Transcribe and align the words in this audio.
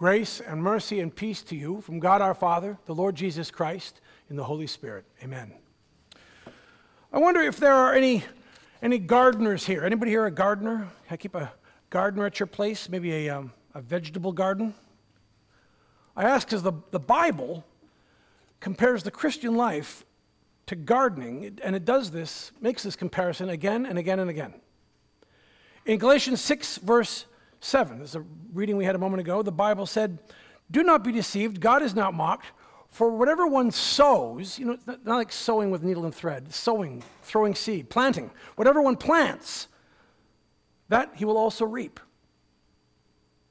Grace 0.00 0.40
and 0.40 0.62
mercy 0.62 1.00
and 1.00 1.14
peace 1.14 1.42
to 1.42 1.54
you 1.54 1.82
from 1.82 1.98
God 1.98 2.22
our 2.22 2.32
Father, 2.32 2.78
the 2.86 2.94
Lord 2.94 3.14
Jesus 3.14 3.50
Christ, 3.50 4.00
in 4.30 4.36
the 4.36 4.44
Holy 4.44 4.66
Spirit. 4.66 5.04
Amen. 5.22 5.52
I 7.12 7.18
wonder 7.18 7.42
if 7.42 7.58
there 7.58 7.74
are 7.74 7.92
any, 7.92 8.24
any 8.80 8.98
gardeners 8.98 9.66
here. 9.66 9.84
Anybody 9.84 10.10
here 10.10 10.24
a 10.24 10.30
gardener? 10.30 10.88
I 11.10 11.18
keep 11.18 11.34
a 11.34 11.52
gardener 11.90 12.24
at 12.24 12.40
your 12.40 12.46
place, 12.46 12.88
maybe 12.88 13.26
a, 13.26 13.28
um, 13.28 13.52
a 13.74 13.82
vegetable 13.82 14.32
garden? 14.32 14.72
I 16.16 16.24
ask 16.24 16.48
because 16.48 16.62
the, 16.62 16.72
the 16.92 16.98
Bible 16.98 17.62
compares 18.58 19.02
the 19.02 19.10
Christian 19.10 19.54
life 19.54 20.06
to 20.64 20.76
gardening, 20.76 21.58
and 21.62 21.76
it 21.76 21.84
does 21.84 22.10
this, 22.10 22.52
makes 22.58 22.82
this 22.84 22.96
comparison 22.96 23.50
again 23.50 23.84
and 23.84 23.98
again 23.98 24.18
and 24.18 24.30
again. 24.30 24.54
In 25.84 25.98
Galatians 25.98 26.40
6, 26.40 26.78
verse 26.78 27.26
7, 27.60 27.98
this 27.98 28.10
is 28.10 28.16
a 28.16 28.24
reading 28.52 28.76
we 28.76 28.84
had 28.84 28.94
a 28.94 28.98
moment 28.98 29.20
ago, 29.20 29.42
the 29.42 29.52
Bible 29.52 29.86
said, 29.86 30.18
Do 30.70 30.82
not 30.82 31.04
be 31.04 31.12
deceived, 31.12 31.60
God 31.60 31.82
is 31.82 31.94
not 31.94 32.14
mocked, 32.14 32.46
for 32.88 33.10
whatever 33.10 33.46
one 33.46 33.70
sows, 33.70 34.58
you 34.58 34.66
know, 34.66 34.78
not 34.86 35.16
like 35.16 35.30
sewing 35.30 35.70
with 35.70 35.82
needle 35.82 36.04
and 36.04 36.14
thread, 36.14 36.52
sowing, 36.52 37.04
throwing 37.22 37.54
seed, 37.54 37.88
planting, 37.88 38.30
whatever 38.56 38.82
one 38.82 38.96
plants, 38.96 39.68
that 40.88 41.12
he 41.14 41.24
will 41.24 41.38
also 41.38 41.64
reap. 41.64 42.00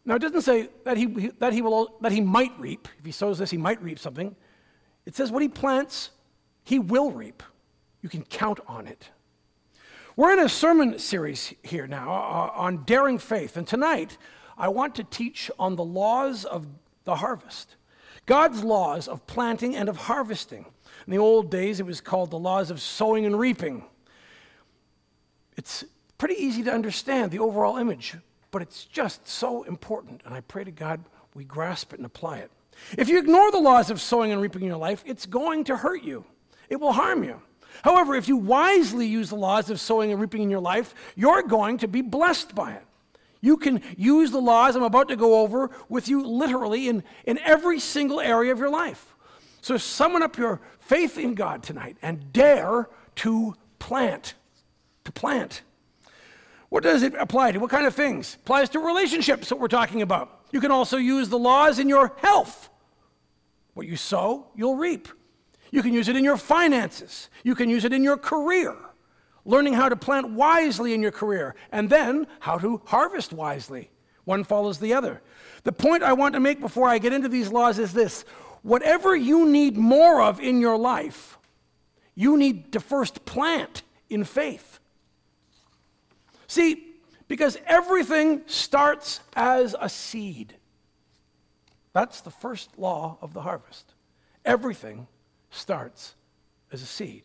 Now, 0.04 0.16
it 0.16 0.20
doesn't 0.20 0.42
say 0.42 0.70
that 0.84 0.98
he, 0.98 1.06
that 1.40 1.54
he, 1.54 1.62
will, 1.62 1.96
that 2.02 2.12
he 2.12 2.20
might 2.20 2.52
reap. 2.60 2.88
If 2.98 3.06
he 3.06 3.12
sows 3.12 3.38
this, 3.38 3.52
he 3.52 3.58
might 3.58 3.82
reap 3.82 4.00
something. 4.00 4.36
It 5.06 5.16
says 5.16 5.32
what 5.32 5.42
he 5.42 5.48
plants, 5.48 6.10
he 6.64 6.80
will 6.80 7.12
reap. 7.12 7.44
You 8.02 8.10
can 8.10 8.24
count 8.24 8.60
on 8.68 8.88
it. 8.88 9.10
We're 10.20 10.34
in 10.34 10.40
a 10.40 10.50
sermon 10.50 11.00
series 11.00 11.54
here 11.64 11.88
now 11.88 12.12
uh, 12.12 12.52
on 12.54 12.84
daring 12.84 13.20
faith, 13.20 13.56
and 13.56 13.66
tonight 13.66 14.18
I 14.58 14.68
want 14.68 14.96
to 14.96 15.06
teach 15.06 15.50
on 15.58 15.78
the 15.78 15.84
laws 15.86 16.44
of 16.44 16.68
the 17.06 17.16
harvest. 17.16 17.78
God's 18.26 18.62
laws 18.62 19.08
of 19.08 19.26
planting 19.28 19.78
and 19.78 19.88
of 19.88 19.96
harvesting. 19.96 20.66
In 21.08 21.12
the 21.12 21.20
old 21.20 21.50
days, 21.50 21.80
it 21.80 21.86
was 21.86 22.02
called 22.02 22.32
the 22.32 22.38
laws 22.38 22.70
of 22.70 22.82
sowing 22.82 23.26
and 23.26 23.40
reaping. 23.40 23.86
It's 25.56 25.86
pretty 26.18 26.36
easy 26.36 26.64
to 26.64 26.74
understand 26.74 27.32
the 27.32 27.40
overall 27.40 27.78
image, 27.78 28.18
but 28.52 28.62
it's 28.62 28.84
just 28.84 29.26
so 29.26 29.64
important, 29.64 30.22
and 30.26 30.34
I 30.34 30.42
pray 30.42 30.66
to 30.66 30.72
God 30.72 31.00
we 31.34 31.46
grasp 31.46 31.94
it 31.94 32.00
and 32.00 32.06
apply 32.06 32.40
it. 32.40 32.52
If 32.98 33.08
you 33.08 33.20
ignore 33.20 33.52
the 33.52 33.60
laws 33.60 33.90
of 33.90 34.02
sowing 34.02 34.34
and 34.34 34.42
reaping 34.42 34.64
in 34.64 34.68
your 34.68 34.76
life, 34.76 35.02
it's 35.06 35.26
going 35.26 35.64
to 35.64 35.78
hurt 35.78 36.04
you, 36.04 36.26
it 36.68 36.82
will 36.82 36.92
harm 36.92 37.24
you. 37.24 37.42
However, 37.84 38.16
if 38.16 38.28
you 38.28 38.38
wisely 38.38 39.08
use 39.08 39.30
the 39.30 39.36
laws 39.36 39.70
of 39.70 39.80
sowing 39.80 40.12
and 40.12 40.20
reaping 40.20 40.44
in 40.44 40.50
your 40.50 40.60
life, 40.60 40.94
you're 41.16 41.44
going 41.44 41.78
to 41.80 41.88
be 41.88 42.02
blessed 42.02 42.56
by 42.56 42.74
it. 42.74 42.86
You 43.42 43.58
can 43.58 43.82
use 43.98 44.32
the 44.32 44.42
laws 44.42 44.76
I'm 44.76 44.84
about 44.84 45.08
to 45.10 45.16
go 45.16 45.40
over 45.40 45.70
with 45.88 46.10
you 46.10 46.26
literally 46.26 46.90
in, 46.90 47.04
in 47.26 47.40
every 47.40 47.80
single 47.80 48.20
area 48.20 48.52
of 48.52 48.60
your 48.60 48.70
life. 48.70 49.16
So 49.62 49.78
summon 49.78 50.24
up 50.24 50.38
your 50.38 50.62
faith 50.80 51.18
in 51.18 51.36
God 51.36 51.64
tonight 51.64 51.98
and 52.02 52.34
dare 52.34 52.90
to 53.18 53.56
plant. 53.78 54.34
To 55.06 55.12
plant. 55.12 55.62
What 56.70 56.84
does 56.84 57.02
it 57.02 57.16
apply 57.16 57.54
to? 57.54 57.60
What 57.60 57.72
kind 57.72 57.86
of 57.86 57.96
things? 57.96 58.36
Applies 58.42 58.70
to 58.70 58.80
relationships 58.80 59.50
that 59.50 59.58
we're 59.58 59.68
talking 59.68 60.02
about. 60.02 60.42
You 60.52 60.62
can 60.62 60.72
also 60.72 60.98
use 60.98 61.30
the 61.30 61.40
laws 61.40 61.80
in 61.80 61.90
your 61.90 62.14
health. 62.18 62.70
What 63.74 63.88
you 63.88 63.96
sow, 63.96 64.48
you'll 64.56 64.76
reap. 64.76 65.08
You 65.72 65.84
can 65.84 65.94
use 65.94 66.08
it 66.08 66.16
in 66.16 66.24
your 66.24 66.38
finances. 66.38 67.30
You 67.44 67.56
can 67.56 67.70
use 67.70 67.86
it 67.86 67.94
in 67.94 68.04
your 68.04 68.18
career, 68.18 68.76
learning 69.46 69.74
how 69.74 69.90
to 69.90 69.96
plant 69.96 70.30
wisely 70.32 70.94
in 70.94 71.02
your 71.02 71.12
career, 71.12 71.56
and 71.72 71.90
then 71.90 72.28
how 72.40 72.58
to 72.58 72.82
harvest 72.86 73.34
wisely. 73.34 73.92
One 74.26 74.44
follows 74.44 74.80
the 74.80 74.94
other. 74.94 75.22
The 75.64 75.72
point 75.72 76.04
I 76.04 76.14
want 76.14 76.34
to 76.34 76.40
make 76.40 76.60
before 76.60 76.88
I 76.88 76.98
get 76.98 77.14
into 77.14 77.30
these 77.30 77.50
laws 77.50 77.80
is 77.80 77.94
this 77.94 78.24
whatever 78.62 79.16
you 79.16 79.46
need 79.46 79.78
more 79.78 80.22
of 80.22 80.40
in 80.40 80.60
your 80.60 80.78
life, 80.78 81.38
you 82.16 82.38
need 82.38 82.74
to 82.74 82.80
first 82.80 83.26
plant 83.26 83.84
in 84.10 84.24
faith. 84.24 84.80
See, 86.48 86.86
because 87.28 87.58
everything 87.68 88.42
starts 88.48 89.20
as 89.36 89.76
a 89.80 89.88
seed. 89.88 90.56
That's 91.94 92.22
the 92.22 92.32
first 92.32 92.78
law 92.78 93.18
of 93.22 93.34
the 93.34 93.42
harvest. 93.42 93.94
Everything 94.44 95.08
starts 95.50 96.16
as 96.72 96.82
a 96.82 96.86
seed. 96.86 97.24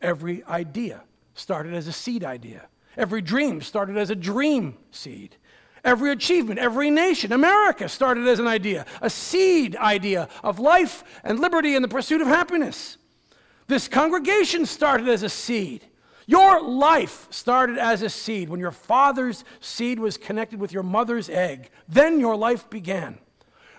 Every 0.00 0.44
idea 0.44 1.02
started 1.34 1.74
as 1.74 1.86
a 1.86 1.92
seed 1.92 2.24
idea. 2.24 2.66
Every 2.96 3.20
dream 3.20 3.60
started 3.60 3.96
as 3.96 4.10
a 4.10 4.14
dream 4.14 4.76
seed. 4.90 5.36
Every 5.84 6.10
achievement, 6.10 6.58
every 6.58 6.90
nation, 6.90 7.32
America 7.32 7.88
started 7.88 8.26
as 8.26 8.40
an 8.40 8.48
idea, 8.48 8.86
a 9.00 9.08
seed 9.08 9.76
idea 9.76 10.28
of 10.42 10.58
life 10.58 11.04
and 11.22 11.38
liberty 11.38 11.76
and 11.76 11.84
the 11.84 11.88
pursuit 11.88 12.20
of 12.20 12.26
happiness. 12.26 12.96
This 13.68 13.86
congregation 13.86 14.66
started 14.66 15.08
as 15.08 15.22
a 15.22 15.28
seed. 15.28 15.84
Your 16.26 16.60
life 16.60 17.28
started 17.30 17.78
as 17.78 18.02
a 18.02 18.10
seed 18.10 18.48
when 18.48 18.58
your 18.58 18.72
father's 18.72 19.44
seed 19.60 20.00
was 20.00 20.16
connected 20.16 20.58
with 20.58 20.72
your 20.72 20.82
mother's 20.82 21.30
egg. 21.30 21.70
Then 21.88 22.18
your 22.18 22.34
life 22.34 22.68
began. 22.68 23.18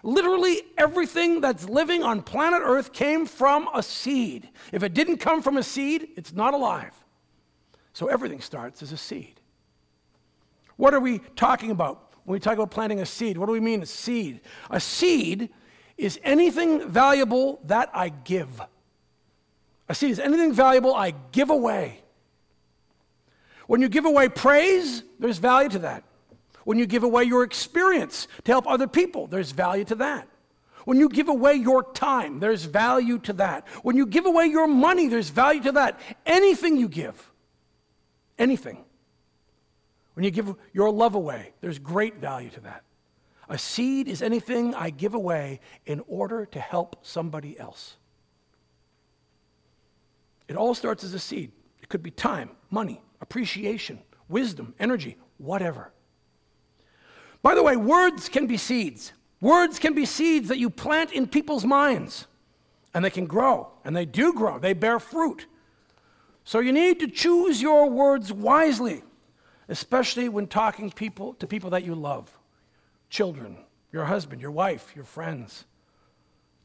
Literally 0.07 0.62
everything 0.78 1.41
that's 1.41 1.68
living 1.68 2.01
on 2.01 2.22
planet 2.22 2.62
Earth 2.63 2.94
came 2.94 3.25
from 3.25 3.68
a 3.73 3.84
seed. 3.84 4.50
If 4.72 4.81
it 4.81 4.94
didn't 4.94 5.18
come 5.18 5.41
from 5.41 5.57
a 5.57 5.63
seed, 5.63 6.07
it's 6.16 6.31
not 6.31 6.53
alive. 6.53 6.94
So 7.91 8.07
everything 8.07 8.40
starts 8.40 8.81
as 8.81 8.94
a 8.94 8.97
seed. 8.97 9.41
What 10.78 10.94
are 10.94 11.01
we 11.01 11.19
talking 11.35 11.72
about 11.72 12.13
when 12.23 12.35
we 12.35 12.40
talk 12.40 12.53
about 12.53 12.72
planting 12.72 13.01
a 13.01 13.06
seed? 13.06 13.38
What 13.38 13.47
do 13.47 13.51
we 13.51 13.59
mean, 13.59 13.81
a 13.81 13.85
seed? 13.85 14.40
A 14.69 14.79
seed 14.79 15.50
is 15.97 16.22
anything 16.23 16.88
valuable 16.88 17.59
that 17.66 17.90
I 17.94 18.07
give. 18.07 18.62
A 19.90 19.94
seed 19.94 20.12
is 20.12 20.22
anything 20.22 20.53
valuable 20.53 20.96
I 20.96 21.16
give 21.34 21.50
away. 21.50 22.00
When 23.66 23.81
you 23.81 23.90
give 23.90 24.06
away 24.06 24.29
praise, 24.29 25.03
there's 25.19 25.40
value 25.40 25.67
to 25.67 25.79
that. 25.79 26.06
When 26.67 26.78
you 26.78 26.85
give 26.85 27.03
away 27.03 27.23
your 27.23 27.45
experience 27.45 28.28
to 28.44 28.51
help 28.51 28.67
other 28.67 28.88
people, 28.88 29.28
there's 29.28 29.51
value 29.51 29.85
to 29.85 29.95
that. 29.95 30.28
When 30.83 31.00
you 31.00 31.07
give 31.07 31.29
away 31.29 31.53
your 31.53 31.94
time, 31.94 32.41
there's 32.41 32.66
value 32.66 33.19
to 33.19 33.31
that. 33.33 33.66
When 33.83 33.95
you 33.95 34.05
give 34.05 34.25
away 34.25 34.47
your 34.47 34.67
money, 34.67 35.07
there's 35.07 35.29
value 35.29 35.63
to 35.63 35.72
that. 35.72 35.97
Anything 36.25 36.75
you 36.75 36.89
give, 36.89 37.31
anything. 38.38 38.83
When 40.16 40.25
you 40.25 40.29
give 40.29 40.53
your 40.73 40.91
love 40.91 41.16
away, 41.16 41.53
there's 41.61 41.79
great 41.79 42.17
value 42.17 42.50
to 42.50 42.59
that. 42.59 42.84
A 43.47 43.57
seed 43.57 44.09
is 44.09 44.22
anything 44.22 44.75
I 44.75 44.89
give 44.89 45.13
away 45.13 45.61
in 45.85 46.03
order 46.05 46.45
to 46.47 46.59
help 46.59 46.97
somebody 47.01 47.57
else. 47.57 47.95
It 50.49 50.57
all 50.57 50.75
starts 50.75 51.05
as 51.05 51.13
a 51.13 51.19
seed. 51.19 51.53
It 51.81 51.88
could 51.88 52.03
be 52.03 52.11
time, 52.11 52.49
money, 52.69 53.01
appreciation, 53.22 53.99
wisdom, 54.28 54.75
energy, 54.81 55.16
whatever. 55.38 55.94
By 57.47 57.56
the 57.56 57.63
way, 57.63 57.78
words 57.78 58.28
can 58.28 58.46
be 58.46 58.58
seeds. 58.58 59.13
Words 59.40 59.80
can 59.80 59.94
be 59.94 60.06
seeds 60.06 60.50
that 60.50 60.58
you 60.58 60.69
plant 60.69 61.13
in 61.13 61.28
people's 61.28 61.63
minds, 61.63 62.28
and 62.94 63.06
they 63.06 63.09
can 63.09 63.25
grow, 63.25 63.72
and 63.85 63.96
they 63.96 64.03
do 64.03 64.34
grow, 64.34 64.59
they 64.59 64.74
bear 64.74 65.00
fruit. 65.00 65.46
So 66.44 66.59
you 66.59 66.74
need 66.74 67.00
to 67.00 67.08
choose 67.08 67.62
your 67.62 67.90
words 67.90 68.34
wisely, 68.34 69.02
especially 69.69 70.28
when 70.28 70.47
talking 70.47 70.91
people, 70.91 71.35
to 71.35 71.47
people 71.47 71.69
that 71.69 71.85
you 71.85 71.96
love 71.96 72.38
children, 73.09 73.59
your 73.94 74.03
husband, 74.03 74.41
your 74.41 74.52
wife, 74.52 74.91
your 74.94 75.06
friends. 75.06 75.64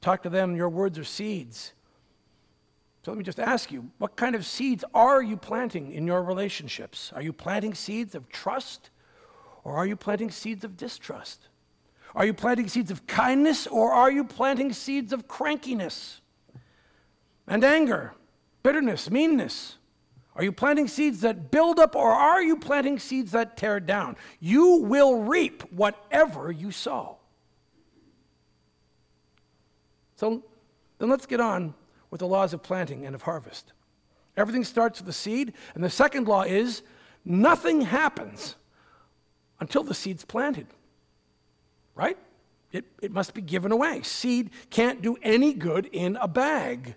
Talk 0.00 0.25
to 0.25 0.31
them, 0.31 0.56
your 0.56 0.69
words 0.69 0.99
are 0.99 1.04
seeds. 1.04 1.75
So 3.04 3.12
let 3.12 3.19
me 3.19 3.22
just 3.22 3.38
ask 3.38 3.70
you 3.70 3.88
what 3.99 4.16
kind 4.16 4.34
of 4.34 4.44
seeds 4.44 4.82
are 4.94 5.22
you 5.22 5.37
planting 5.37 5.93
in 5.93 6.09
your 6.09 6.25
relationships? 6.25 7.12
Are 7.14 7.22
you 7.22 7.32
planting 7.32 7.72
seeds 7.72 8.16
of 8.16 8.28
trust 8.31 8.91
or 9.65 9.77
are 9.77 9.87
you 9.87 9.97
planting 9.97 10.31
seeds 10.31 10.65
of 10.65 10.77
distrust? 10.77 11.49
Are 12.15 12.27
you 12.27 12.34
planting 12.34 12.69
seeds 12.69 12.91
of 12.91 13.06
kindness 13.06 13.67
or 13.67 13.93
are 13.93 14.11
you 14.11 14.25
planting 14.25 14.73
seeds 14.73 15.12
of 15.12 15.26
crankiness 15.29 16.20
and 17.47 17.64
anger, 17.64 18.14
bitterness, 18.62 19.11
meanness? 19.11 19.76
Are 20.35 20.44
you 20.44 20.53
planting 20.53 20.88
seeds 20.88 21.20
that 21.20 21.50
build 21.50 21.79
up 21.79 21.94
or 21.94 22.11
are 22.11 22.43
you 22.43 22.56
planting 22.56 22.99
seeds 22.99 23.32
that 23.32 23.56
tear 23.56 23.81
down? 23.81 24.17
You 24.41 24.76
will 24.79 25.23
reap 25.23 25.62
whatever 25.73 26.50
you 26.50 26.70
sow. 26.70 27.19
So 30.17 30.43
then 30.99 31.08
let's 31.08 31.26
get 31.26 31.41
on 31.41 31.75
with 32.11 32.20
the 32.20 32.26
laws 32.26 32.53
of 32.53 32.62
planting 32.62 33.06
and 33.06 33.15
of 33.15 33.23
harvest. 33.23 33.73
Everything 34.37 34.65
starts 34.65 34.99
with 34.99 35.06
the 35.06 35.12
seed, 35.12 35.53
and 35.75 35.85
the 35.85 35.91
second 35.91 36.26
law 36.26 36.43
is 36.43 36.82
nothing 37.25 37.82
happens 37.82 38.56
until 39.62 39.85
the 39.85 39.94
seed's 39.94 40.25
planted. 40.25 40.67
Right? 41.94 42.19
It, 42.73 42.85
it 43.00 43.12
must 43.12 43.32
be 43.32 43.41
given 43.41 43.70
away. 43.70 44.03
Seed 44.03 44.50
can't 44.70 45.00
do 45.00 45.17
any 45.23 45.53
good 45.53 45.87
in 45.87 46.17
a 46.17 46.26
bag. 46.26 46.97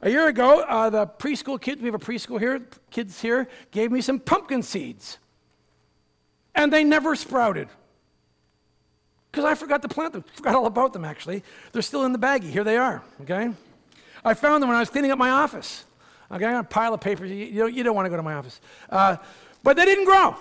A 0.00 0.08
year 0.08 0.26
ago, 0.26 0.62
uh, 0.62 0.88
the 0.88 1.06
preschool 1.06 1.60
kids, 1.60 1.82
we 1.82 1.86
have 1.86 1.94
a 1.94 1.98
preschool 1.98 2.40
here, 2.40 2.66
kids 2.90 3.20
here, 3.20 3.46
gave 3.72 3.92
me 3.92 4.00
some 4.00 4.18
pumpkin 4.18 4.62
seeds. 4.62 5.18
And 6.54 6.72
they 6.72 6.82
never 6.82 7.14
sprouted. 7.14 7.68
Because 9.30 9.44
I 9.44 9.54
forgot 9.54 9.82
to 9.82 9.88
plant 9.88 10.14
them. 10.14 10.24
Forgot 10.34 10.54
all 10.54 10.66
about 10.66 10.94
them, 10.94 11.04
actually. 11.04 11.42
They're 11.72 11.82
still 11.82 12.04
in 12.04 12.12
the 12.12 12.18
baggie. 12.18 12.50
Here 12.50 12.64
they 12.64 12.78
are, 12.78 13.02
okay? 13.22 13.50
I 14.24 14.32
found 14.32 14.62
them 14.62 14.68
when 14.68 14.76
I 14.76 14.80
was 14.80 14.88
cleaning 14.88 15.10
up 15.10 15.18
my 15.18 15.30
office. 15.30 15.84
Okay, 16.32 16.46
I 16.46 16.52
got 16.52 16.64
a 16.64 16.68
pile 16.68 16.94
of 16.94 17.02
papers. 17.02 17.30
You, 17.30 17.36
you, 17.36 17.58
don't, 17.58 17.74
you 17.74 17.82
don't 17.82 17.94
want 17.94 18.06
to 18.06 18.10
go 18.10 18.16
to 18.16 18.22
my 18.22 18.34
office. 18.34 18.60
Uh, 18.88 19.16
but 19.62 19.76
they 19.76 19.84
didn't 19.84 20.06
grow. 20.06 20.36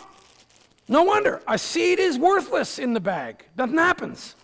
No 0.88 1.04
wonder. 1.04 1.42
A 1.48 1.58
seed 1.58 2.00
is 2.00 2.18
worthless 2.18 2.80
in 2.80 2.94
the 2.94 3.00
bag. 3.00 3.46
Nothing 3.58 3.78
happens. 3.78 4.36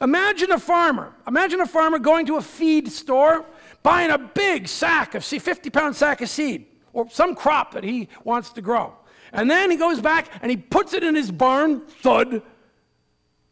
Imagine 0.00 0.52
a 0.52 0.58
farmer. 0.58 1.12
Imagine 1.26 1.60
a 1.60 1.66
farmer 1.66 1.98
going 1.98 2.26
to 2.26 2.36
a 2.36 2.42
feed 2.42 2.90
store, 2.90 3.44
buying 3.82 4.10
a 4.10 4.18
big 4.18 4.68
sack 4.68 5.14
of 5.14 5.24
seed, 5.24 5.42
50 5.42 5.70
pound 5.70 5.96
sack 5.96 6.20
of 6.20 6.28
seed, 6.28 6.66
or 6.92 7.08
some 7.10 7.34
crop 7.34 7.72
that 7.72 7.84
he 7.84 8.08
wants 8.24 8.50
to 8.50 8.62
grow. 8.62 8.94
And 9.32 9.50
then 9.50 9.70
he 9.70 9.76
goes 9.76 10.00
back 10.00 10.28
and 10.42 10.50
he 10.50 10.56
puts 10.56 10.92
it 10.92 11.02
in 11.02 11.14
his 11.14 11.30
barn, 11.30 11.80
thud, 12.02 12.42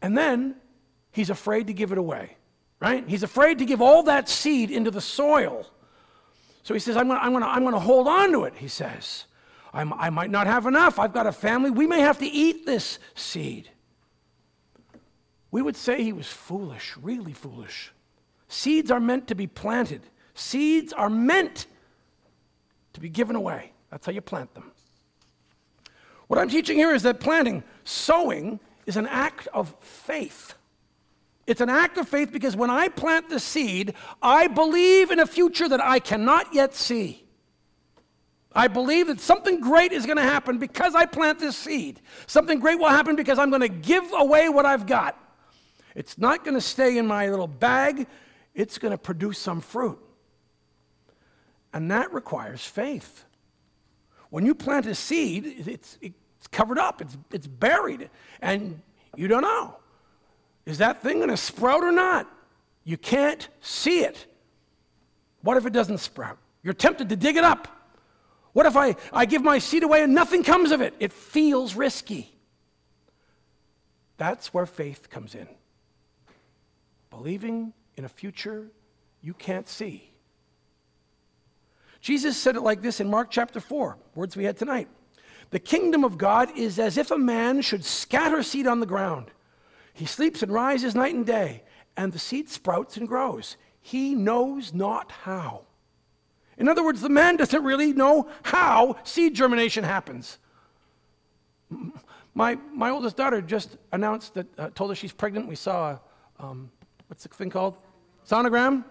and 0.01 0.17
then 0.17 0.55
he's 1.11 1.29
afraid 1.29 1.67
to 1.67 1.73
give 1.73 1.91
it 1.91 1.97
away, 1.97 2.37
right? 2.79 3.07
He's 3.07 3.23
afraid 3.23 3.59
to 3.59 3.65
give 3.65 3.81
all 3.81 4.03
that 4.03 4.29
seed 4.29 4.71
into 4.71 4.91
the 4.91 5.01
soil. 5.01 5.65
So 6.63 6.73
he 6.73 6.79
says, 6.79 6.97
I'm 6.97 7.07
going 7.07 7.19
to 7.19 7.25
I'm 7.25 7.33
gonna, 7.33 7.47
I'm 7.47 7.63
gonna 7.63 7.79
hold 7.79 8.07
on 8.07 8.31
to 8.33 8.43
it, 8.43 8.53
he 8.55 8.67
says. 8.67 9.25
I'm, 9.73 9.93
I 9.93 10.09
might 10.09 10.29
not 10.29 10.47
have 10.47 10.65
enough. 10.65 10.99
I've 10.99 11.13
got 11.13 11.27
a 11.27 11.31
family. 11.31 11.71
We 11.71 11.87
may 11.87 12.01
have 12.01 12.17
to 12.19 12.25
eat 12.25 12.65
this 12.65 12.99
seed. 13.15 13.69
We 15.49 15.61
would 15.61 15.75
say 15.75 16.03
he 16.03 16.13
was 16.13 16.27
foolish, 16.27 16.95
really 17.01 17.33
foolish. 17.33 17.91
Seeds 18.47 18.91
are 18.91 18.99
meant 18.99 19.27
to 19.27 19.35
be 19.35 19.47
planted, 19.47 20.01
seeds 20.33 20.93
are 20.93 21.09
meant 21.09 21.67
to 22.93 22.99
be 22.99 23.09
given 23.09 23.35
away. 23.35 23.71
That's 23.89 24.05
how 24.05 24.11
you 24.11 24.21
plant 24.21 24.53
them. 24.53 24.71
What 26.27 26.39
I'm 26.39 26.49
teaching 26.49 26.77
here 26.77 26.93
is 26.93 27.03
that 27.03 27.19
planting, 27.19 27.63
sowing, 27.83 28.59
is 28.85 28.95
an 28.97 29.07
act 29.07 29.47
of 29.53 29.75
faith. 29.81 30.53
It's 31.45 31.59
an 31.59 31.69
act 31.69 31.97
of 31.97 32.07
faith 32.07 32.31
because 32.31 32.55
when 32.55 32.69
I 32.69 32.87
plant 32.87 33.29
the 33.29 33.39
seed, 33.39 33.93
I 34.21 34.47
believe 34.47 35.11
in 35.11 35.19
a 35.19 35.25
future 35.25 35.67
that 35.67 35.83
I 35.83 35.99
cannot 35.99 36.53
yet 36.53 36.73
see. 36.73 37.25
I 38.53 38.67
believe 38.67 39.07
that 39.07 39.21
something 39.21 39.61
great 39.61 39.93
is 39.93 40.05
going 40.05 40.17
to 40.17 40.23
happen 40.23 40.57
because 40.57 40.93
I 40.93 41.05
plant 41.05 41.39
this 41.39 41.55
seed. 41.55 42.01
Something 42.27 42.59
great 42.59 42.79
will 42.79 42.89
happen 42.89 43.15
because 43.15 43.39
I'm 43.39 43.49
going 43.49 43.61
to 43.61 43.69
give 43.69 44.11
away 44.13 44.49
what 44.49 44.65
I've 44.65 44.85
got. 44.85 45.17
It's 45.95 46.17
not 46.17 46.43
going 46.43 46.55
to 46.55 46.61
stay 46.61 46.97
in 46.97 47.07
my 47.07 47.29
little 47.29 47.47
bag, 47.47 48.07
it's 48.53 48.77
going 48.77 48.91
to 48.91 48.97
produce 48.97 49.39
some 49.39 49.61
fruit. 49.61 49.99
And 51.73 51.89
that 51.91 52.13
requires 52.13 52.65
faith. 52.65 53.25
When 54.29 54.45
you 54.45 54.53
plant 54.53 54.85
a 54.85 54.95
seed, 54.95 55.65
it's, 55.67 55.97
it's 56.01 56.47
covered 56.51 56.79
up, 56.79 57.01
it's, 57.01 57.17
it's 57.31 57.47
buried, 57.47 58.09
and 58.41 58.81
you 59.15 59.27
don't 59.27 59.41
know. 59.41 59.77
Is 60.65 60.77
that 60.79 61.01
thing 61.01 61.17
going 61.17 61.29
to 61.29 61.37
sprout 61.37 61.83
or 61.83 61.91
not? 61.91 62.29
You 62.83 62.97
can't 62.97 63.47
see 63.61 64.01
it. 64.01 64.25
What 65.41 65.57
if 65.57 65.65
it 65.65 65.73
doesn't 65.73 65.99
sprout? 65.99 66.37
You're 66.63 66.73
tempted 66.73 67.09
to 67.09 67.15
dig 67.15 67.35
it 67.35 67.43
up. 67.43 67.67
What 68.53 68.65
if 68.65 68.75
I, 68.75 68.95
I 69.13 69.25
give 69.25 69.43
my 69.43 69.59
seed 69.59 69.83
away 69.83 70.03
and 70.03 70.13
nothing 70.13 70.43
comes 70.43 70.71
of 70.71 70.81
it? 70.81 70.93
It 70.99 71.13
feels 71.13 71.75
risky. 71.75 72.33
That's 74.17 74.53
where 74.53 74.65
faith 74.65 75.09
comes 75.09 75.35
in. 75.35 75.47
Believing 77.09 77.73
in 77.97 78.05
a 78.05 78.09
future 78.09 78.67
you 79.21 79.33
can't 79.33 79.67
see. 79.67 80.11
Jesus 82.01 82.35
said 82.35 82.55
it 82.55 82.61
like 82.61 82.81
this 82.81 82.99
in 82.99 83.09
Mark 83.09 83.29
chapter 83.29 83.59
4, 83.59 83.97
words 84.15 84.35
we 84.35 84.43
had 84.43 84.57
tonight. 84.57 84.87
The 85.51 85.59
kingdom 85.59 86.03
of 86.03 86.17
God 86.17 86.57
is 86.57 86.79
as 86.79 86.97
if 86.97 87.11
a 87.11 87.17
man 87.17 87.61
should 87.61 87.85
scatter 87.85 88.41
seed 88.41 88.67
on 88.67 88.79
the 88.79 88.85
ground. 88.85 89.31
He 89.93 90.05
sleeps 90.05 90.41
and 90.41 90.51
rises 90.51 90.95
night 90.95 91.13
and 91.13 91.25
day, 91.25 91.63
and 91.95 92.11
the 92.11 92.19
seed 92.19 92.49
sprouts 92.49 92.97
and 92.97 93.07
grows. 93.07 93.57
He 93.81 94.15
knows 94.15 94.73
not 94.73 95.11
how. 95.11 95.65
In 96.57 96.67
other 96.67 96.83
words, 96.83 97.01
the 97.01 97.09
man 97.09 97.37
doesn't 97.37 97.63
really 97.63 97.93
know 97.93 98.29
how 98.43 98.97
seed 99.03 99.33
germination 99.33 99.83
happens. 99.83 100.37
My, 102.33 102.57
my 102.73 102.89
oldest 102.89 103.17
daughter 103.17 103.41
just 103.41 103.77
announced 103.91 104.33
that, 104.35 104.59
uh, 104.59 104.69
told 104.75 104.91
us 104.91 104.97
she's 104.97 105.11
pregnant. 105.11 105.47
We 105.47 105.55
saw, 105.55 105.91
a, 105.91 106.01
um, 106.39 106.71
what's 107.07 107.23
the 107.23 107.29
thing 107.29 107.49
called? 107.49 107.77
Sonogram? 108.27 108.83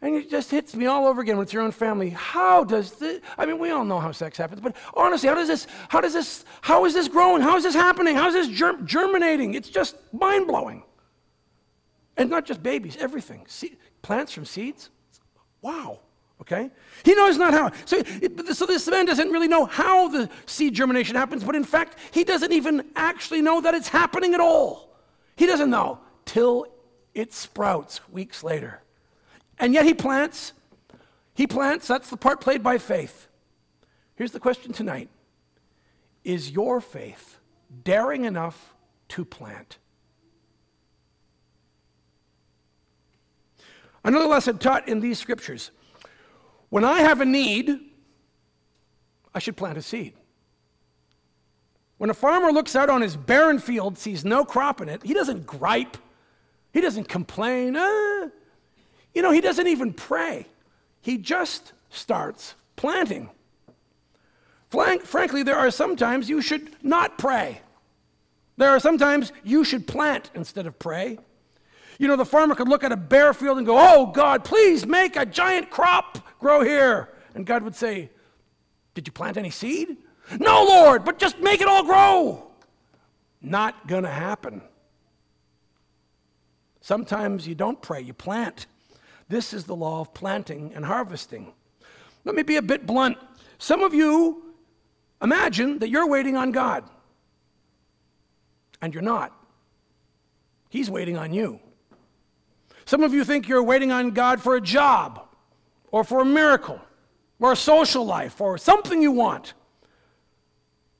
And 0.00 0.16
it 0.16 0.30
just 0.30 0.50
hits 0.50 0.74
me 0.74 0.86
all 0.86 1.06
over 1.06 1.22
again 1.22 1.38
with 1.38 1.52
your 1.52 1.62
own 1.62 1.70
family. 1.70 2.10
How 2.10 2.62
does 2.62 2.92
this, 2.92 3.22
I 3.38 3.46
mean, 3.46 3.58
we 3.58 3.70
all 3.70 3.84
know 3.84 4.00
how 4.00 4.12
sex 4.12 4.36
happens, 4.36 4.60
but 4.60 4.76
honestly, 4.94 5.28
how 5.28 5.34
does 5.34 5.48
this, 5.48 5.66
how 5.88 6.00
does 6.00 6.12
this, 6.12 6.44
how 6.60 6.84
is 6.84 6.92
this 6.92 7.08
growing? 7.08 7.40
How 7.40 7.56
is 7.56 7.62
this 7.62 7.74
happening? 7.74 8.14
How 8.14 8.28
is 8.28 8.34
this 8.34 8.48
germ- 8.48 8.86
germinating? 8.86 9.54
It's 9.54 9.70
just 9.70 9.96
mind 10.12 10.46
blowing. 10.46 10.82
And 12.16 12.28
not 12.28 12.44
just 12.44 12.62
babies, 12.62 12.96
everything. 12.98 13.46
See, 13.48 13.78
plants 14.02 14.32
from 14.32 14.44
seeds? 14.44 14.90
Wow. 15.62 16.00
Okay? 16.40 16.70
He 17.04 17.14
knows 17.14 17.38
not 17.38 17.54
how. 17.54 17.70
So, 17.84 18.02
so 18.52 18.66
this 18.66 18.86
man 18.88 19.06
doesn't 19.06 19.30
really 19.30 19.48
know 19.48 19.64
how 19.66 20.08
the 20.08 20.28
seed 20.46 20.74
germination 20.74 21.16
happens, 21.16 21.44
but 21.44 21.54
in 21.54 21.64
fact, 21.64 21.98
he 22.10 22.24
doesn't 22.24 22.52
even 22.52 22.84
actually 22.96 23.40
know 23.40 23.60
that 23.60 23.74
it's 23.74 23.88
happening 23.88 24.34
at 24.34 24.40
all. 24.40 24.96
He 25.36 25.46
doesn't 25.46 25.70
know 25.70 26.00
till 26.24 26.66
it 27.14 27.32
sprouts 27.32 28.06
weeks 28.08 28.42
later. 28.42 28.80
And 29.58 29.72
yet 29.72 29.84
he 29.84 29.94
plants. 29.94 30.52
He 31.34 31.46
plants. 31.46 31.86
That's 31.86 32.10
the 32.10 32.16
part 32.16 32.40
played 32.40 32.62
by 32.62 32.78
faith. 32.78 33.28
Here's 34.16 34.32
the 34.32 34.40
question 34.40 34.72
tonight 34.72 35.08
Is 36.24 36.50
your 36.50 36.80
faith 36.80 37.38
daring 37.84 38.24
enough 38.24 38.74
to 39.10 39.24
plant? 39.24 39.78
Another 44.04 44.26
lesson 44.26 44.58
taught 44.58 44.86
in 44.86 45.00
these 45.00 45.18
scriptures 45.18 45.70
when 46.74 46.82
I 46.82 47.02
have 47.02 47.20
a 47.20 47.24
need, 47.24 47.78
I 49.32 49.38
should 49.38 49.56
plant 49.56 49.78
a 49.78 49.82
seed. 49.82 50.14
When 51.98 52.10
a 52.10 52.14
farmer 52.14 52.50
looks 52.50 52.74
out 52.74 52.90
on 52.90 53.00
his 53.00 53.16
barren 53.16 53.60
field, 53.60 53.96
sees 53.96 54.24
no 54.24 54.44
crop 54.44 54.80
in 54.80 54.88
it, 54.88 55.00
he 55.04 55.14
doesn't 55.14 55.46
gripe, 55.46 55.96
he 56.72 56.80
doesn't 56.80 57.08
complain. 57.08 57.76
Ah, 57.78 58.26
you 59.14 59.22
know, 59.22 59.30
he 59.30 59.40
doesn't 59.40 59.68
even 59.68 59.92
pray. 59.92 60.48
He 61.00 61.16
just 61.16 61.74
starts 61.90 62.56
planting. 62.74 63.30
Frankly, 64.68 65.44
there 65.44 65.56
are 65.56 65.70
sometimes 65.70 66.28
you 66.28 66.42
should 66.42 66.74
not 66.82 67.18
pray. 67.18 67.60
There 68.56 68.70
are 68.70 68.80
sometimes 68.80 69.30
you 69.44 69.62
should 69.62 69.86
plant 69.86 70.28
instead 70.34 70.66
of 70.66 70.76
pray. 70.80 71.20
You 71.98 72.08
know, 72.08 72.16
the 72.16 72.24
farmer 72.24 72.54
could 72.54 72.68
look 72.68 72.84
at 72.84 72.92
a 72.92 72.96
bare 72.96 73.34
field 73.34 73.58
and 73.58 73.66
go, 73.66 73.76
Oh, 73.78 74.06
God, 74.06 74.44
please 74.44 74.86
make 74.86 75.16
a 75.16 75.26
giant 75.26 75.70
crop 75.70 76.18
grow 76.38 76.62
here. 76.62 77.10
And 77.34 77.46
God 77.46 77.62
would 77.62 77.74
say, 77.74 78.10
Did 78.94 79.06
you 79.06 79.12
plant 79.12 79.36
any 79.36 79.50
seed? 79.50 79.96
No, 80.38 80.64
Lord, 80.64 81.04
but 81.04 81.18
just 81.18 81.38
make 81.40 81.60
it 81.60 81.68
all 81.68 81.84
grow. 81.84 82.50
Not 83.40 83.86
going 83.86 84.04
to 84.04 84.10
happen. 84.10 84.62
Sometimes 86.80 87.46
you 87.46 87.54
don't 87.54 87.80
pray, 87.80 88.00
you 88.00 88.12
plant. 88.12 88.66
This 89.28 89.52
is 89.52 89.64
the 89.64 89.76
law 89.76 90.00
of 90.00 90.12
planting 90.14 90.72
and 90.74 90.84
harvesting. 90.84 91.52
Let 92.24 92.34
me 92.34 92.42
be 92.42 92.56
a 92.56 92.62
bit 92.62 92.86
blunt. 92.86 93.18
Some 93.58 93.82
of 93.82 93.94
you 93.94 94.54
imagine 95.22 95.78
that 95.78 95.88
you're 95.88 96.08
waiting 96.08 96.36
on 96.36 96.52
God, 96.52 96.84
and 98.82 98.92
you're 98.92 99.02
not. 99.02 99.32
He's 100.68 100.90
waiting 100.90 101.16
on 101.16 101.32
you. 101.32 101.60
Some 102.86 103.02
of 103.02 103.14
you 103.14 103.24
think 103.24 103.48
you're 103.48 103.62
waiting 103.62 103.92
on 103.92 104.10
God 104.10 104.40
for 104.40 104.56
a 104.56 104.60
job, 104.60 105.26
or 105.90 106.04
for 106.04 106.20
a 106.20 106.24
miracle, 106.24 106.80
or 107.40 107.52
a 107.52 107.56
social 107.56 108.04
life, 108.04 108.40
or 108.40 108.58
something 108.58 109.00
you 109.00 109.12
want. 109.12 109.54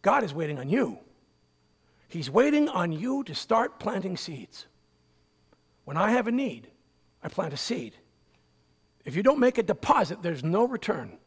God 0.02 0.24
is 0.24 0.34
waiting 0.34 0.58
on 0.58 0.68
you. 0.68 0.98
He's 2.08 2.30
waiting 2.30 2.68
on 2.68 2.92
you 2.92 3.24
to 3.24 3.34
start 3.34 3.78
planting 3.78 4.16
seeds. 4.16 4.66
When 5.84 5.96
I 5.96 6.10
have 6.10 6.26
a 6.26 6.32
need, 6.32 6.68
I 7.22 7.28
plant 7.28 7.52
a 7.52 7.56
seed. 7.56 7.94
If 9.04 9.16
you 9.16 9.22
don't 9.22 9.40
make 9.40 9.58
a 9.58 9.62
deposit, 9.62 10.22
there's 10.22 10.44
no 10.44 10.66
return. 10.66 11.18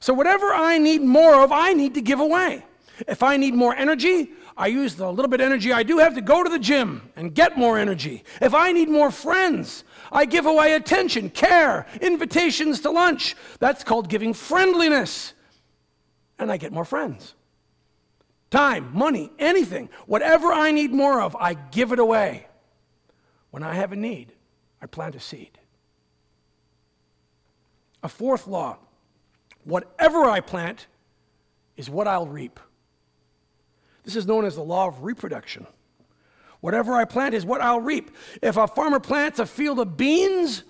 So, 0.00 0.12
whatever 0.14 0.52
I 0.52 0.78
need 0.78 1.02
more 1.02 1.42
of, 1.42 1.52
I 1.52 1.72
need 1.72 1.94
to 1.94 2.00
give 2.00 2.20
away. 2.20 2.64
If 3.06 3.22
I 3.22 3.36
need 3.36 3.54
more 3.54 3.74
energy, 3.74 4.30
I 4.56 4.68
use 4.68 4.94
the 4.94 5.10
little 5.10 5.28
bit 5.28 5.40
of 5.40 5.46
energy 5.46 5.72
I 5.72 5.82
do 5.82 5.98
have 5.98 6.14
to 6.14 6.20
go 6.20 6.42
to 6.42 6.48
the 6.48 6.58
gym 6.58 7.10
and 7.14 7.34
get 7.34 7.58
more 7.58 7.78
energy. 7.78 8.24
If 8.40 8.54
I 8.54 8.72
need 8.72 8.88
more 8.88 9.10
friends, 9.10 9.84
I 10.10 10.24
give 10.24 10.46
away 10.46 10.72
attention, 10.72 11.30
care, 11.30 11.86
invitations 12.00 12.80
to 12.80 12.90
lunch. 12.90 13.36
That's 13.58 13.84
called 13.84 14.08
giving 14.08 14.32
friendliness. 14.32 15.34
And 16.38 16.50
I 16.50 16.56
get 16.56 16.72
more 16.72 16.84
friends. 16.84 17.34
Time, 18.50 18.90
money, 18.94 19.30
anything. 19.38 19.90
Whatever 20.06 20.52
I 20.52 20.72
need 20.72 20.92
more 20.92 21.20
of, 21.20 21.36
I 21.36 21.54
give 21.54 21.92
it 21.92 21.98
away. 21.98 22.46
When 23.50 23.62
I 23.62 23.74
have 23.74 23.92
a 23.92 23.96
need, 23.96 24.32
I 24.80 24.86
plant 24.86 25.16
a 25.16 25.20
seed. 25.20 25.58
A 28.02 28.08
fourth 28.08 28.46
law 28.46 28.78
whatever 29.66 30.24
I 30.24 30.40
plant 30.40 30.86
is 31.76 31.90
what 31.90 32.06
I'll 32.06 32.26
reap. 32.26 32.58
This 34.06 34.14
is 34.14 34.24
known 34.24 34.44
as 34.44 34.54
the 34.54 34.62
law 34.62 34.86
of 34.86 35.02
reproduction. 35.02 35.66
Whatever 36.60 36.94
I 36.94 37.04
plant 37.04 37.34
is 37.34 37.44
what 37.44 37.60
I'll 37.60 37.80
reap. 37.80 38.12
If 38.40 38.56
a 38.56 38.68
farmer 38.68 39.00
plants 39.00 39.40
a 39.40 39.46
field 39.46 39.80
of 39.80 39.96
beans, 39.96 40.62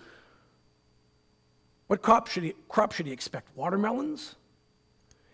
what 1.87 2.01
crop 2.01 2.29
should 2.29 2.45
he, 2.45 2.55
crop 2.69 2.93
should 2.93 3.07
he 3.07 3.13
expect? 3.13 3.55
Watermelons? 3.55 4.37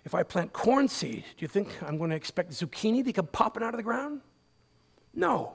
If 0.05 0.17
I 0.17 0.25
plant 0.25 0.53
corn 0.53 0.89
seed, 0.89 1.23
do 1.37 1.43
you 1.45 1.49
think 1.49 1.69
I'm 1.81 1.97
going 1.97 2.11
to 2.11 2.17
expect 2.17 2.51
zucchini 2.51 3.05
to 3.05 3.13
come 3.13 3.29
popping 3.29 3.63
out 3.63 3.73
of 3.73 3.77
the 3.77 3.85
ground? 3.85 4.21
No. 5.15 5.55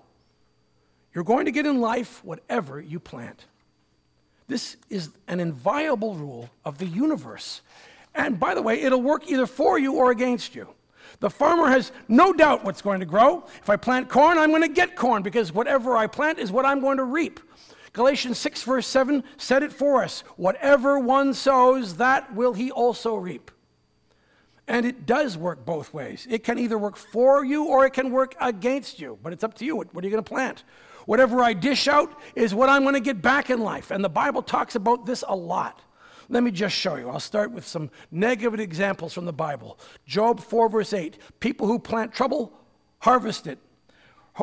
You're 1.14 1.26
going 1.26 1.46
to 1.48 1.52
get 1.52 1.66
in 1.66 1.82
life 1.82 2.24
whatever 2.24 2.80
you 2.80 3.02
plant. 3.02 3.44
This 4.48 4.78
is 4.90 5.10
an 5.28 5.42
inviolable 5.42 6.16
rule 6.16 6.50
of 6.64 6.78
the 6.78 6.86
universe. 6.86 7.62
And 8.16 8.40
by 8.40 8.56
the 8.56 8.62
way, 8.62 8.82
it'll 8.82 9.02
work 9.02 9.30
either 9.30 9.46
for 9.46 9.78
you 9.78 9.96
or 9.96 10.12
against 10.12 10.56
you. 10.56 10.70
The 11.20 11.30
farmer 11.30 11.68
has 11.68 11.92
no 12.08 12.32
doubt 12.32 12.64
what's 12.64 12.82
going 12.82 13.00
to 13.00 13.06
grow. 13.06 13.44
If 13.62 13.70
I 13.70 13.76
plant 13.76 14.08
corn, 14.10 14.38
I'm 14.38 14.52
going 14.52 14.62
to 14.62 14.68
get 14.68 14.96
corn 14.96 15.24
because 15.24 15.52
whatever 15.52 15.98
I 15.98 16.08
plant 16.08 16.38
is 16.38 16.52
what 16.52 16.66
I'm 16.66 16.80
going 16.80 16.98
to 16.98 17.04
reap. 17.04 17.40
Galatians 17.94 18.38
6, 18.38 18.64
verse 18.64 18.86
7 18.86 19.24
said 19.38 19.64
it 19.64 19.74
for 19.74 20.04
us 20.04 20.24
whatever 20.36 21.00
one 21.00 21.34
sows, 21.34 21.98
that 21.98 22.36
will 22.36 22.54
he 22.54 22.70
also 22.70 23.16
reap. 23.16 23.50
And 24.68 24.86
it 24.86 25.06
does 25.06 25.38
work 25.38 25.66
both 25.66 25.94
ways. 25.94 26.28
It 26.30 26.44
can 26.44 26.60
either 26.60 26.78
work 26.78 26.98
for 26.98 27.44
you 27.44 27.66
or 27.66 27.86
it 27.86 27.94
can 27.94 28.12
work 28.12 28.36
against 28.40 29.00
you, 29.00 29.18
but 29.24 29.34
it's 29.34 29.44
up 29.44 29.56
to 29.56 29.66
you. 29.66 29.78
What, 29.78 29.88
are 29.96 30.08
you 30.08 30.12
going 30.12 30.24
to 30.24 30.30
plant? 30.30 30.64
Whatever 31.06 31.42
I 31.42 31.54
dish 31.54 31.88
out 31.88 32.20
is 32.36 32.54
what 32.54 32.68
I'm 32.70 32.84
going 32.84 32.94
to 32.94 33.00
get 33.00 33.22
back 33.22 33.50
in 33.50 33.62
life. 33.62 33.92
And 33.92 34.04
the 34.04 34.10
Bible 34.10 34.42
talks 34.42 34.76
about 34.76 35.06
this 35.06 35.24
a 35.28 35.36
lot. 35.36 35.82
Let 36.30 36.44
me 36.44 36.52
just 36.52 36.76
show 36.76 36.96
you. 36.96 37.10
I'll 37.10 37.20
start 37.20 37.52
with 37.52 37.66
some 37.66 37.90
negative 38.12 38.60
examples 38.60 39.14
from 39.14 39.26
the 39.26 39.34
Bible. 39.34 39.80
Job 40.06 40.42
4, 40.42 40.70
verse 40.70 40.94
8 40.94 41.18
People 41.40 41.68
who 41.68 41.80
plant 41.80 42.14
trouble, 42.14 42.54
harvest 43.00 43.48
it. 43.48 43.60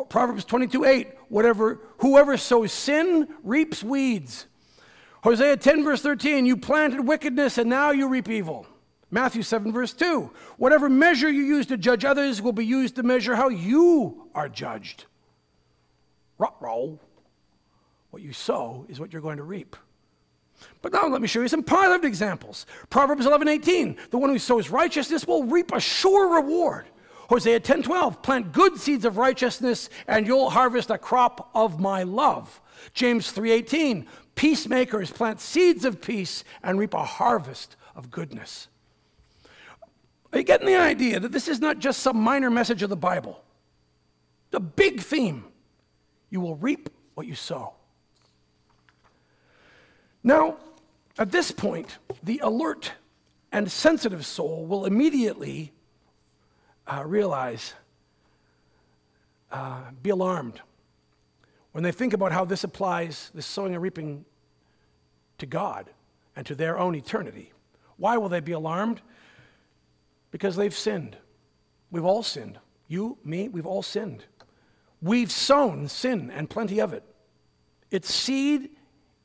Proverbs 0.08 0.44
22, 0.44 0.84
8 0.84 1.08
Whatever, 1.28 1.80
Whoever 1.98 2.36
sows 2.36 2.72
sin 2.72 3.28
reaps 3.42 3.82
weeds. 3.82 4.46
Hosea 5.22 5.56
10, 5.56 5.84
verse 5.84 6.02
13 6.02 6.46
You 6.46 6.56
planted 6.56 7.06
wickedness 7.06 7.58
and 7.58 7.70
now 7.70 7.90
you 7.90 8.08
reap 8.08 8.28
evil. 8.28 8.66
Matthew 9.10 9.42
7, 9.42 9.72
verse 9.72 9.92
2 9.92 10.30
Whatever 10.56 10.88
measure 10.88 11.30
you 11.30 11.42
use 11.42 11.66
to 11.66 11.76
judge 11.76 12.04
others 12.04 12.42
will 12.42 12.52
be 12.52 12.66
used 12.66 12.96
to 12.96 13.02
measure 13.02 13.36
how 13.36 13.48
you 13.48 14.28
are 14.34 14.48
judged. 14.48 15.04
Ruh-roh. 16.38 16.98
What 18.10 18.22
you 18.22 18.32
sow 18.32 18.86
is 18.88 18.98
what 18.98 19.12
you're 19.12 19.22
going 19.22 19.36
to 19.38 19.44
reap. 19.44 19.76
But 20.82 20.92
now 20.92 21.06
let 21.08 21.22
me 21.22 21.28
show 21.28 21.40
you 21.40 21.48
some 21.48 21.62
positive 21.62 22.04
examples. 22.04 22.66
Proverbs 22.90 23.26
11, 23.26 23.48
18. 23.48 23.96
The 24.10 24.18
one 24.18 24.30
who 24.30 24.38
sows 24.38 24.70
righteousness 24.70 25.26
will 25.26 25.44
reap 25.44 25.72
a 25.72 25.80
sure 25.80 26.34
reward. 26.34 26.86
Hosea 27.28 27.60
10, 27.60 27.82
12. 27.82 28.22
Plant 28.22 28.52
good 28.52 28.78
seeds 28.78 29.04
of 29.04 29.16
righteousness 29.16 29.88
and 30.06 30.26
you'll 30.26 30.50
harvest 30.50 30.90
a 30.90 30.98
crop 30.98 31.50
of 31.54 31.80
my 31.80 32.02
love. 32.02 32.60
James 32.92 33.30
3, 33.30 33.50
18. 33.50 34.06
Peacemakers 34.34 35.10
plant 35.10 35.40
seeds 35.40 35.84
of 35.84 36.00
peace 36.00 36.44
and 36.62 36.78
reap 36.78 36.94
a 36.94 37.04
harvest 37.04 37.76
of 37.96 38.10
goodness. 38.10 38.68
Are 40.32 40.38
you 40.38 40.44
getting 40.44 40.66
the 40.66 40.76
idea 40.76 41.20
that 41.20 41.32
this 41.32 41.46
is 41.46 41.60
not 41.60 41.78
just 41.78 42.00
some 42.00 42.18
minor 42.18 42.50
message 42.50 42.82
of 42.82 42.90
the 42.90 42.96
Bible? 42.96 43.42
The 44.50 44.60
big 44.60 45.00
theme 45.00 45.44
you 46.30 46.40
will 46.40 46.56
reap 46.56 46.90
what 47.14 47.26
you 47.26 47.36
sow. 47.36 47.74
Now, 50.24 50.56
at 51.18 51.30
this 51.30 51.50
point, 51.52 51.98
the 52.22 52.40
alert 52.42 52.92
and 53.52 53.70
sensitive 53.70 54.24
soul 54.24 54.66
will 54.66 54.86
immediately 54.86 55.72
uh, 56.86 57.04
realize, 57.06 57.74
uh, 59.52 59.82
be 60.02 60.10
alarmed 60.10 60.60
when 61.72 61.84
they 61.84 61.92
think 61.92 62.14
about 62.14 62.32
how 62.32 62.44
this 62.44 62.64
applies, 62.64 63.30
this 63.34 63.46
sowing 63.46 63.74
and 63.74 63.82
reaping, 63.82 64.24
to 65.38 65.46
God 65.46 65.90
and 66.36 66.46
to 66.46 66.54
their 66.54 66.78
own 66.78 66.94
eternity. 66.94 67.52
Why 67.96 68.16
will 68.16 68.28
they 68.28 68.40
be 68.40 68.52
alarmed? 68.52 69.02
Because 70.30 70.56
they've 70.56 70.74
sinned. 70.74 71.16
We've 71.90 72.04
all 72.04 72.22
sinned. 72.22 72.58
You, 72.88 73.18
me, 73.24 73.48
we've 73.48 73.66
all 73.66 73.82
sinned. 73.82 74.24
We've 75.02 75.30
sown 75.30 75.88
sin 75.88 76.30
and 76.30 76.48
plenty 76.48 76.80
of 76.80 76.92
it. 76.92 77.02
It's 77.90 78.12
seed 78.12 78.70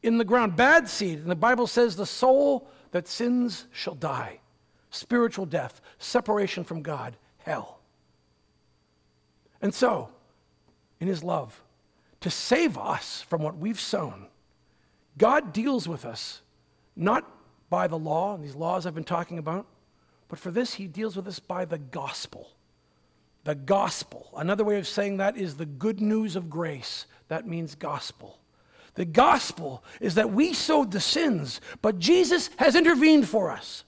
in 0.02 0.18
the 0.18 0.26
ground, 0.26 0.56
bad 0.56 0.88
seed. 0.90 1.20
And 1.20 1.30
the 1.30 1.36
Bible 1.36 1.68
says 1.68 1.96
the 1.96 2.06
soul 2.06 2.70
that 2.92 3.08
sins 3.08 3.66
shall 3.72 3.96
die. 3.96 4.40
Spiritual 4.92 5.46
death, 5.46 5.82
separation 6.00 6.64
from 6.64 6.82
God, 6.82 7.16
hell. 7.40 7.80
And 9.62 9.74
so, 9.74 10.10
in 11.00 11.08
His 11.08 11.24
love, 11.24 11.62
to 12.22 12.30
save 12.30 12.78
us 12.78 13.22
from 13.22 13.42
what 13.42 13.58
we've 13.58 13.80
sown, 13.80 14.28
God 15.18 15.54
deals 15.54 15.88
with 15.88 16.06
us 16.06 16.42
not 16.96 17.30
by 17.70 17.88
the 17.88 17.98
law, 17.98 18.34
and 18.34 18.44
these 18.44 18.56
laws 18.56 18.86
I've 18.86 18.96
been 18.96 19.04
talking 19.04 19.38
about, 19.38 19.68
but 20.28 20.40
for 20.40 20.52
this, 20.52 20.76
he 20.76 20.88
deals 20.88 21.16
with 21.16 21.28
us 21.28 21.40
by 21.40 21.66
the 21.66 21.78
gospel. 21.78 22.52
The 23.44 23.56
gospel. 23.56 24.30
Another 24.36 24.64
way 24.64 24.78
of 24.78 24.88
saying 24.88 25.18
that 25.18 25.38
is 25.38 25.56
the 25.56 25.66
good 25.66 26.02
news 26.02 26.36
of 26.36 26.50
grace. 26.50 27.06
That 27.30 27.48
means 27.48 27.76
gospel. 27.76 28.39
The 29.00 29.06
gospel 29.06 29.82
is 30.02 30.16
that 30.16 30.34
we 30.34 30.54
sowed 30.54 30.92
the 30.92 31.00
sins, 31.00 31.62
but 31.82 32.00
Jesus 32.00 32.50
has 32.58 32.76
intervened 32.76 33.30
for 33.30 33.50
us, 33.50 33.86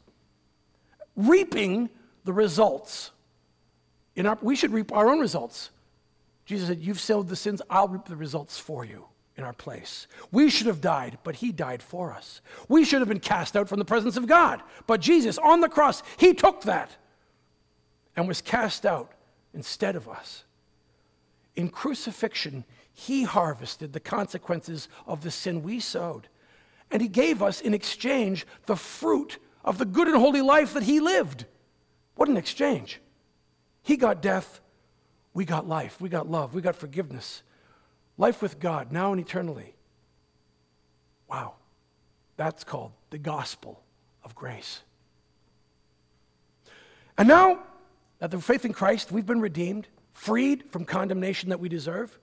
reaping 1.18 1.90
the 2.24 2.32
results. 2.32 3.12
In 4.16 4.26
our, 4.26 4.38
we 4.42 4.56
should 4.56 4.72
reap 4.72 4.94
our 4.94 5.10
own 5.10 5.20
results. 5.20 5.70
Jesus 6.46 6.70
said, 6.70 6.80
You've 6.80 7.02
sowed 7.02 7.28
the 7.28 7.36
sins, 7.36 7.62
I'll 7.70 7.90
reap 7.90 8.06
the 8.06 8.16
results 8.16 8.58
for 8.58 8.86
you 8.86 9.04
in 9.36 9.44
our 9.44 9.52
place. 9.52 10.08
We 10.32 10.50
should 10.50 10.68
have 10.68 10.80
died, 10.80 11.18
but 11.26 11.36
he 11.36 11.52
died 11.52 11.84
for 11.84 12.14
us. 12.14 12.40
We 12.70 12.86
should 12.86 13.02
have 13.02 13.10
been 13.10 13.20
cast 13.20 13.58
out 13.58 13.68
from 13.68 13.80
the 13.80 13.86
presence 13.86 14.16
of 14.16 14.28
God, 14.28 14.64
but 14.88 15.02
Jesus 15.02 15.38
on 15.38 15.60
the 15.60 15.68
cross, 15.68 16.04
he 16.16 16.34
took 16.34 16.62
that 16.62 16.96
and 18.16 18.30
was 18.30 18.42
cast 18.42 18.86
out 18.86 19.12
instead 19.54 19.98
of 19.98 20.08
us. 20.08 20.46
In 21.58 21.68
crucifixion, 21.68 22.64
he 22.94 23.24
harvested 23.24 23.94
the 23.94 24.00
consequences 24.00 24.90
of 25.08 25.22
the 25.22 25.32
sin 25.32 25.64
we 25.64 25.80
sowed. 25.80 26.28
And 26.90 27.02
he 27.02 27.08
gave 27.08 27.42
us 27.42 27.62
in 27.62 27.74
exchange 27.74 28.46
the 28.66 28.76
fruit 28.76 29.38
of 29.64 29.78
the 29.78 29.86
good 29.86 30.08
and 30.08 30.18
holy 30.18 30.42
life 30.42 30.74
that 30.74 30.84
he 30.84 31.00
lived. 31.00 31.46
What 32.16 32.30
an 32.30 32.38
exchange! 32.38 33.00
He 33.84 33.98
got 33.98 34.22
death, 34.22 34.62
we 35.34 35.46
got 35.46 35.68
life, 35.68 36.00
we 36.00 36.10
got 36.10 36.30
love, 36.30 36.54
we 36.54 36.62
got 36.62 36.76
forgiveness. 36.76 37.42
Life 38.18 38.42
with 38.42 38.60
God, 38.60 38.92
now 38.92 39.12
and 39.12 39.22
eternally. 39.22 39.74
Wow. 41.28 41.54
That's 42.38 42.64
called 42.64 42.92
the 43.10 43.18
gospel 43.18 43.82
of 44.24 44.36
grace. 44.36 44.82
And 47.18 47.28
now, 47.28 47.60
that 48.20 48.32
through 48.32 48.42
faith 48.42 48.66
in 48.66 48.74
Christ, 48.74 49.12
we've 49.12 49.26
been 49.26 49.42
redeemed, 49.42 49.88
freed 50.14 50.66
from 50.72 50.86
condemnation 50.86 51.50
that 51.50 51.60
we 51.60 51.70
deserve. 51.70 52.18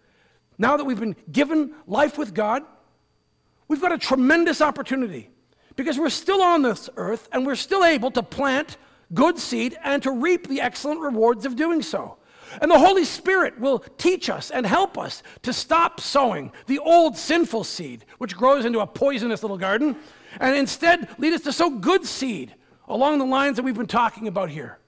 Now 0.58 0.76
that 0.76 0.84
we've 0.84 0.98
been 0.98 1.16
given 1.30 1.72
life 1.86 2.18
with 2.18 2.34
God, 2.34 2.64
we've 3.68 3.80
got 3.80 3.92
a 3.92 3.98
tremendous 3.98 4.60
opportunity 4.60 5.30
because 5.76 5.98
we're 5.98 6.10
still 6.10 6.42
on 6.42 6.62
this 6.62 6.90
earth 6.96 7.28
and 7.32 7.46
we're 7.46 7.54
still 7.54 7.84
able 7.84 8.10
to 8.10 8.22
plant 8.22 8.76
good 9.14 9.38
seed 9.38 9.78
and 9.82 10.02
to 10.02 10.10
reap 10.10 10.48
the 10.48 10.60
excellent 10.60 11.00
rewards 11.00 11.46
of 11.46 11.56
doing 11.56 11.80
so. 11.82 12.16
And 12.60 12.70
the 12.70 12.78
Holy 12.78 13.04
Spirit 13.04 13.60
will 13.60 13.80
teach 13.98 14.30
us 14.30 14.50
and 14.50 14.66
help 14.66 14.98
us 14.98 15.22
to 15.42 15.52
stop 15.52 16.00
sowing 16.00 16.50
the 16.66 16.78
old 16.78 17.16
sinful 17.16 17.64
seed, 17.64 18.04
which 18.18 18.36
grows 18.36 18.64
into 18.64 18.80
a 18.80 18.86
poisonous 18.86 19.42
little 19.42 19.58
garden, 19.58 19.96
and 20.40 20.56
instead 20.56 21.08
lead 21.18 21.34
us 21.34 21.42
to 21.42 21.52
sow 21.52 21.70
good 21.70 22.06
seed 22.06 22.54
along 22.88 23.18
the 23.18 23.24
lines 23.26 23.56
that 23.56 23.62
we've 23.62 23.76
been 23.76 23.86
talking 23.86 24.28
about 24.28 24.48
here, 24.48 24.78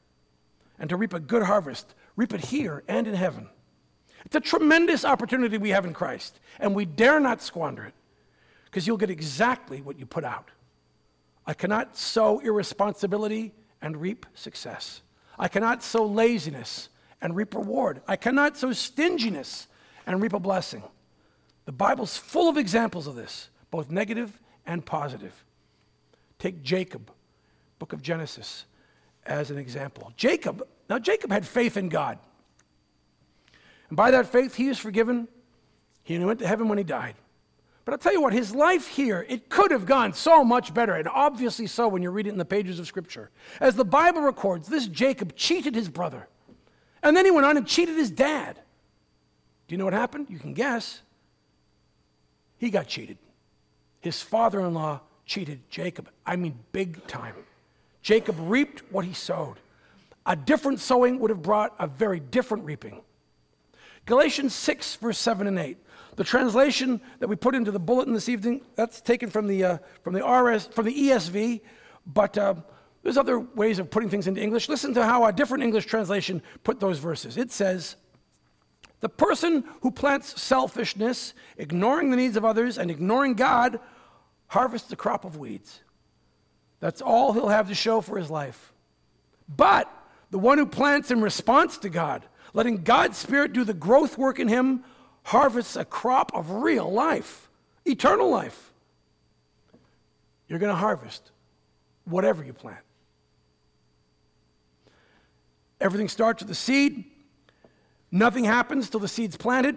and 0.79 0.89
to 0.89 0.97
reap 0.97 1.13
a 1.13 1.21
good 1.21 1.43
harvest, 1.43 1.95
reap 2.17 2.33
it 2.33 2.47
here 2.47 2.83
and 2.89 3.07
in 3.07 3.15
heaven. 3.15 3.49
It's 4.31 4.37
a 4.37 4.49
tremendous 4.49 5.05
opportunity 5.05 5.59
we 5.59 5.71
have 5.71 5.85
in 5.85 5.93
Christ, 5.93 6.39
and 6.61 6.73
we 6.73 6.85
dare 6.85 7.19
not 7.19 7.43
squander 7.43 7.85
it, 7.85 7.95
because 8.67 8.87
you'll 8.87 8.97
get 8.97 9.11
exactly 9.11 9.81
what 9.81 9.99
you 9.99 10.07
put 10.07 10.23
out. 10.23 10.53
I 11.49 11.53
cannot 11.53 11.97
sow 11.97 12.39
irresponsibility 12.39 13.53
and 13.83 14.01
reap 14.01 14.27
success. 14.35 15.03
I 15.37 15.49
cannot 15.49 15.83
sow 15.83 16.07
laziness 16.07 16.91
and 17.21 17.35
reap 17.35 17.57
reward. 17.57 18.03
I 18.07 18.15
cannot 18.15 18.57
sow 18.57 18.73
stinginess 18.73 19.67
and 20.07 20.23
reap 20.23 20.33
a 20.33 20.39
blessing. 20.39 20.85
The 21.65 21.73
Bible's 21.73 22.17
full 22.17 22.49
of 22.49 22.57
examples 22.57 23.09
of 23.09 23.17
this, 23.17 23.49
both 23.73 23.91
negative 23.91 24.39
and 24.65 24.87
positive. 24.87 25.45
Take 26.39 26.63
Jacob, 26.63 27.11
book 27.81 27.93
of 27.93 28.01
Genesis, 28.01 28.65
as 29.27 29.51
an 29.51 29.59
example. 29.59 30.13
Jacob, 30.17 30.65
now 30.89 31.01
Jacob 31.01 31.33
had 31.33 31.45
faith 31.45 31.77
in 31.77 31.89
God. 31.89 32.17
And 33.91 33.97
by 33.97 34.11
that 34.13 34.27
faith, 34.27 34.55
he 34.55 34.69
is 34.69 34.79
forgiven. 34.79 35.29
He 36.03 36.19
went 36.19 36.39
to 36.39 36.47
heaven 36.47 36.69
when 36.69 36.79
he 36.79 36.85
died. 36.85 37.17
But 37.85 37.93
I'll 37.93 37.99
tell 37.99 38.13
you 38.13 38.23
what, 38.23 38.33
his 38.33 38.55
life 38.55 38.87
here, 38.87 39.27
it 39.29 39.49
could 39.49 39.71
have 39.71 39.85
gone 39.85 40.13
so 40.13 40.45
much 40.45 40.73
better, 40.73 40.95
and 40.95 41.09
obviously 41.09 41.67
so 41.67 41.89
when 41.89 42.03
you 42.03 42.11
read 42.11 42.27
it 42.27 42.31
in 42.31 42.39
the 42.39 42.45
pages 42.45 42.79
of 42.79 42.87
Scripture. 42.87 43.31
As 43.61 43.75
the 43.75 43.85
Bible 43.85 44.23
records, 44.23 44.69
this 44.69 44.87
Jacob 44.87 45.35
cheated 45.35 45.75
his 45.75 45.89
brother. 45.89 46.29
And 47.03 47.17
then 47.17 47.25
he 47.25 47.31
went 47.31 47.47
on 47.47 47.57
and 47.57 47.67
cheated 47.67 47.97
his 47.97 48.11
dad. 48.11 48.61
Do 49.67 49.75
you 49.75 49.79
know 49.79 49.85
what 49.85 49.95
happened? 49.95 50.27
You 50.31 50.39
can 50.39 50.55
guess. 50.55 51.01
He 52.59 52.71
got 52.71 52.87
cheated. 52.87 53.19
His 54.01 54.23
father 54.23 54.61
in 54.61 54.75
law 54.75 55.01
cheated 55.25 55.61
Jacob. 55.71 56.11
I 56.27 56.37
mean, 56.37 56.59
big 56.73 57.07
time. 57.07 57.35
Jacob 58.03 58.37
reaped 58.39 58.83
what 58.93 59.05
he 59.05 59.15
sowed. 59.15 59.57
A 60.27 60.37
different 60.37 60.81
sowing 60.81 61.19
would 61.19 61.31
have 61.31 61.43
brought 61.43 61.75
a 61.79 61.87
very 61.87 62.21
different 62.21 62.65
reaping. 62.65 63.03
Galatians 64.07 64.55
6, 64.55 64.97
verse 64.97 65.19
7 65.19 65.47
and 65.47 65.59
8. 65.59 65.79
The 66.17 66.25
translation 66.25 67.01
that 67.19 67.29
we 67.29 67.37
put 67.37 67.55
into 67.55 67.71
the 67.71 67.79
bulletin 67.79 68.13
this 68.13 68.29
evening, 68.29 68.63
that's 68.75 69.01
taken 69.01 69.31
from 69.31 69.47
the, 69.47 69.65
uh, 69.65 69.79
from 70.03 70.15
the, 70.15 70.27
RS, 70.27 70.67
from 70.67 70.87
the 70.87 70.95
ESV, 70.95 71.61
but 72.07 72.37
uh, 72.37 72.55
there's 73.03 73.17
other 73.17 73.39
ways 73.39 73.79
of 73.79 73.91
putting 73.91 74.11
things 74.11 74.27
into 74.27 74.43
English. 74.43 74.69
Listen 74.69 74.93
to 74.95 75.05
how 75.05 75.25
a 75.25 75.33
different 75.33 75.65
English 75.65 75.87
translation 75.87 76.43
put 76.65 76.81
those 76.81 76.99
verses. 76.99 77.37
It 77.37 77.51
says, 77.51 77.97
The 79.01 79.09
person 79.09 79.65
who 79.83 79.91
plants 79.91 80.41
selfishness, 80.41 81.33
ignoring 81.57 82.11
the 82.11 82.17
needs 82.17 82.37
of 82.37 82.45
others, 82.45 82.77
and 82.77 82.91
ignoring 82.91 83.35
God, 83.35 83.81
harvests 84.49 84.93
a 84.93 84.97
crop 84.97 85.25
of 85.25 85.37
weeds. 85.37 85.81
That's 86.81 87.01
all 87.01 87.33
he'll 87.33 87.49
have 87.49 87.69
to 87.69 87.75
show 87.75 88.01
for 88.01 88.19
his 88.19 88.31
life. 88.31 88.73
But 89.49 89.91
the 90.31 90.39
one 90.39 90.59
who 90.59 90.67
plants 90.67 91.11
in 91.11 91.21
response 91.21 91.79
to 91.79 91.89
God, 91.89 92.25
letting 92.53 92.83
God's 92.83 93.19
Spirit 93.19 93.53
do 93.53 93.65
the 93.65 93.75
growth 93.75 94.19
work 94.19 94.39
in 94.39 94.49
him, 94.49 94.85
harvests 95.25 95.77
a 95.77 95.85
crop 95.85 96.33
of 96.35 96.51
real 96.51 96.91
life, 96.91 97.49
eternal 97.85 98.31
life. 98.31 98.73
You're 100.49 100.59
going 100.59 100.73
to 100.73 100.79
harvest 100.79 101.31
whatever 102.05 102.45
you 102.45 102.53
plant. 102.53 102.85
Everything 105.81 106.09
starts 106.09 106.43
with 106.43 106.49
the 106.49 106.55
seed. 106.55 107.05
Nothing 108.11 108.45
happens 108.45 108.91
till 108.91 109.01
the 109.01 109.09
seed's 109.09 109.37
planted. 109.37 109.77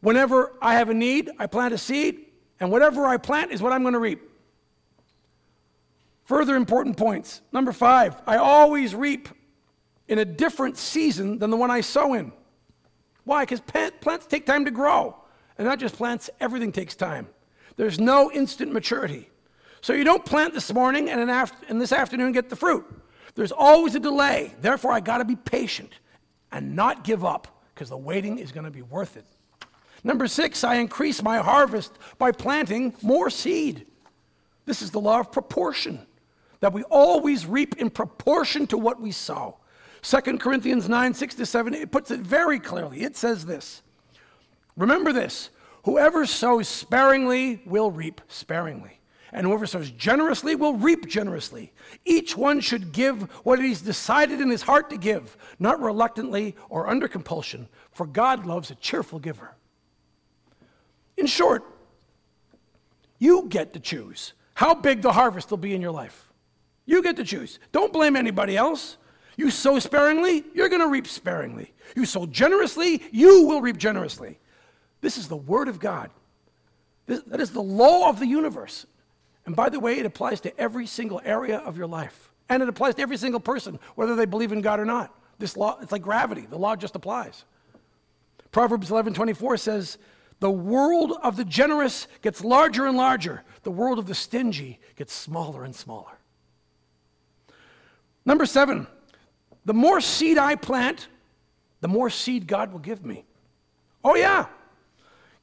Whenever 0.00 0.52
I 0.62 0.74
have 0.74 0.88
a 0.88 0.94
need, 0.94 1.30
I 1.38 1.46
plant 1.46 1.74
a 1.74 1.78
seed, 1.78 2.24
and 2.58 2.70
whatever 2.70 3.06
I 3.06 3.16
plant 3.16 3.52
is 3.52 3.60
what 3.60 3.72
I'm 3.72 3.82
going 3.82 3.94
to 3.94 4.00
reap. 4.00 4.22
Further 6.24 6.56
important 6.56 6.96
points. 6.96 7.40
Number 7.52 7.72
five, 7.72 8.20
I 8.26 8.36
always 8.36 8.94
reap 8.94 9.28
in 10.08 10.18
a 10.18 10.24
different 10.24 10.76
season 10.76 11.38
than 11.38 11.50
the 11.50 11.56
one 11.56 11.70
I 11.70 11.80
sow 11.80 12.14
in. 12.14 12.32
Why? 13.24 13.42
Because 13.42 13.60
plants 13.60 14.26
take 14.26 14.46
time 14.46 14.64
to 14.64 14.70
grow. 14.70 15.16
And 15.58 15.66
not 15.66 15.78
just 15.78 15.96
plants, 15.96 16.30
everything 16.40 16.70
takes 16.70 16.94
time. 16.94 17.28
There's 17.76 17.98
no 17.98 18.30
instant 18.30 18.72
maturity. 18.72 19.28
So 19.80 19.92
you 19.92 20.04
don't 20.04 20.24
plant 20.24 20.54
this 20.54 20.72
morning 20.72 21.10
and, 21.10 21.30
after, 21.30 21.66
and 21.68 21.80
this 21.80 21.92
afternoon 21.92 22.32
get 22.32 22.48
the 22.48 22.56
fruit. 22.56 22.84
There's 23.34 23.52
always 23.52 23.94
a 23.94 24.00
delay. 24.00 24.52
Therefore, 24.60 24.92
I 24.92 25.00
got 25.00 25.18
to 25.18 25.24
be 25.24 25.36
patient 25.36 25.92
and 26.52 26.74
not 26.74 27.04
give 27.04 27.24
up 27.24 27.62
because 27.74 27.90
the 27.90 27.96
waiting 27.96 28.38
is 28.38 28.52
going 28.52 28.64
to 28.64 28.70
be 28.70 28.82
worth 28.82 29.16
it. 29.16 29.26
Number 30.04 30.26
six, 30.26 30.62
I 30.64 30.76
increase 30.76 31.22
my 31.22 31.38
harvest 31.38 31.98
by 32.18 32.32
planting 32.32 32.94
more 33.02 33.28
seed. 33.28 33.86
This 34.64 34.82
is 34.82 34.90
the 34.90 35.00
law 35.00 35.20
of 35.20 35.32
proportion, 35.32 36.06
that 36.60 36.72
we 36.72 36.82
always 36.84 37.44
reap 37.44 37.76
in 37.76 37.90
proportion 37.90 38.66
to 38.68 38.78
what 38.78 39.00
we 39.00 39.12
sow. 39.12 39.58
2 40.02 40.38
Corinthians 40.38 40.88
9, 40.88 41.14
6 41.14 41.34
to 41.36 41.46
7, 41.46 41.74
it 41.74 41.90
puts 41.90 42.10
it 42.10 42.20
very 42.20 42.58
clearly. 42.58 43.02
It 43.02 43.16
says 43.16 43.46
this 43.46 43.82
Remember 44.76 45.12
this 45.12 45.50
whoever 45.84 46.26
sows 46.26 46.68
sparingly 46.68 47.62
will 47.66 47.90
reap 47.90 48.20
sparingly 48.28 48.96
and 49.32 49.46
whoever 49.46 49.66
sows 49.66 49.90
generously 49.90 50.54
will 50.54 50.74
reap 50.74 51.06
generously. 51.06 51.72
Each 52.04 52.36
one 52.36 52.60
should 52.60 52.92
give 52.92 53.22
what 53.44 53.60
he's 53.60 53.82
decided 53.82 54.40
in 54.40 54.48
his 54.48 54.62
heart 54.62 54.88
to 54.90 54.96
give, 54.96 55.36
not 55.58 55.80
reluctantly 55.80 56.56
or 56.70 56.88
under 56.88 57.06
compulsion, 57.06 57.68
for 57.90 58.06
God 58.06 58.46
loves 58.46 58.70
a 58.70 58.76
cheerful 58.76 59.18
giver. 59.18 59.54
In 61.16 61.26
short, 61.26 61.64
you 63.18 63.46
get 63.48 63.72
to 63.74 63.80
choose 63.80 64.32
how 64.54 64.74
big 64.74 65.02
the 65.02 65.12
harvest 65.12 65.50
will 65.50 65.58
be 65.58 65.74
in 65.74 65.82
your 65.82 65.90
life. 65.90 66.32
You 66.86 67.02
get 67.02 67.16
to 67.16 67.24
choose. 67.24 67.58
Don't 67.72 67.92
blame 67.92 68.16
anybody 68.16 68.56
else. 68.56 68.96
You 69.36 69.50
sow 69.50 69.78
sparingly, 69.78 70.44
you're 70.54 70.68
going 70.68 70.80
to 70.80 70.88
reap 70.88 71.06
sparingly. 71.06 71.74
You 71.94 72.06
sow 72.06 72.26
generously, 72.26 73.02
you 73.12 73.44
will 73.46 73.60
reap 73.60 73.76
generously. 73.76 74.38
This 75.00 75.18
is 75.18 75.28
the 75.28 75.36
Word 75.36 75.68
of 75.68 75.78
God. 75.78 76.10
This, 77.06 77.22
that 77.26 77.40
is 77.40 77.50
the 77.50 77.62
law 77.62 78.08
of 78.08 78.18
the 78.18 78.26
universe. 78.26 78.86
And 79.44 79.54
by 79.54 79.68
the 79.68 79.78
way, 79.78 79.98
it 79.98 80.06
applies 80.06 80.40
to 80.40 80.58
every 80.58 80.86
single 80.86 81.20
area 81.24 81.58
of 81.58 81.76
your 81.76 81.86
life. 81.86 82.30
And 82.48 82.62
it 82.62 82.68
applies 82.68 82.94
to 82.96 83.02
every 83.02 83.16
single 83.16 83.40
person, 83.40 83.78
whether 83.94 84.16
they 84.16 84.24
believe 84.24 84.52
in 84.52 84.60
God 84.60 84.80
or 84.80 84.84
not. 84.84 85.14
This 85.38 85.56
law, 85.56 85.78
it's 85.80 85.92
like 85.92 86.02
gravity. 86.02 86.46
The 86.48 86.58
law 86.58 86.74
just 86.76 86.96
applies. 86.96 87.44
Proverbs 88.50 88.90
11:24 88.90 89.58
says, 89.58 89.98
"The 90.40 90.50
world 90.50 91.12
of 91.22 91.36
the 91.36 91.44
generous 91.44 92.08
gets 92.22 92.42
larger 92.42 92.86
and 92.86 92.96
larger. 92.96 93.44
The 93.62 93.70
world 93.70 93.98
of 93.98 94.06
the 94.06 94.14
stingy 94.14 94.80
gets 94.96 95.12
smaller 95.12 95.62
and 95.64 95.76
smaller." 95.76 96.18
Number 98.24 98.46
7, 98.46 98.86
the 99.66 99.74
more 99.74 100.00
seed 100.00 100.38
I 100.38 100.54
plant, 100.54 101.08
the 101.82 101.88
more 101.88 102.08
seed 102.08 102.46
God 102.46 102.72
will 102.72 102.78
give 102.78 103.04
me. 103.04 103.26
Oh 104.02 104.14
yeah. 104.14 104.46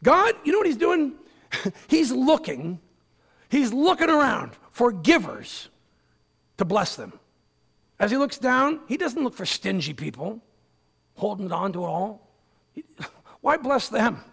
God, 0.02 0.34
you 0.44 0.52
know 0.52 0.58
what 0.58 0.68
he's 0.68 0.78
doing? 0.78 1.14
he's 1.88 2.12
looking 2.12 2.80
He's 3.54 3.72
looking 3.72 4.10
around 4.10 4.54
for 4.72 4.92
givers 4.92 5.70
to 6.58 6.66
bless 6.66 6.96
them. 6.96 7.14
As 8.00 8.10
he 8.10 8.18
looks 8.18 8.40
down, 8.40 8.80
he 8.88 8.98
doesn't 8.98 9.24
look 9.24 9.36
for 9.36 9.46
stingy 9.46 9.94
people 9.94 10.42
holding 11.14 11.52
on 11.52 11.72
to 11.74 11.84
it 11.84 11.88
all. 11.88 12.32
He, 12.72 12.84
why 13.42 13.58
bless 13.58 13.90
them? 13.90 14.24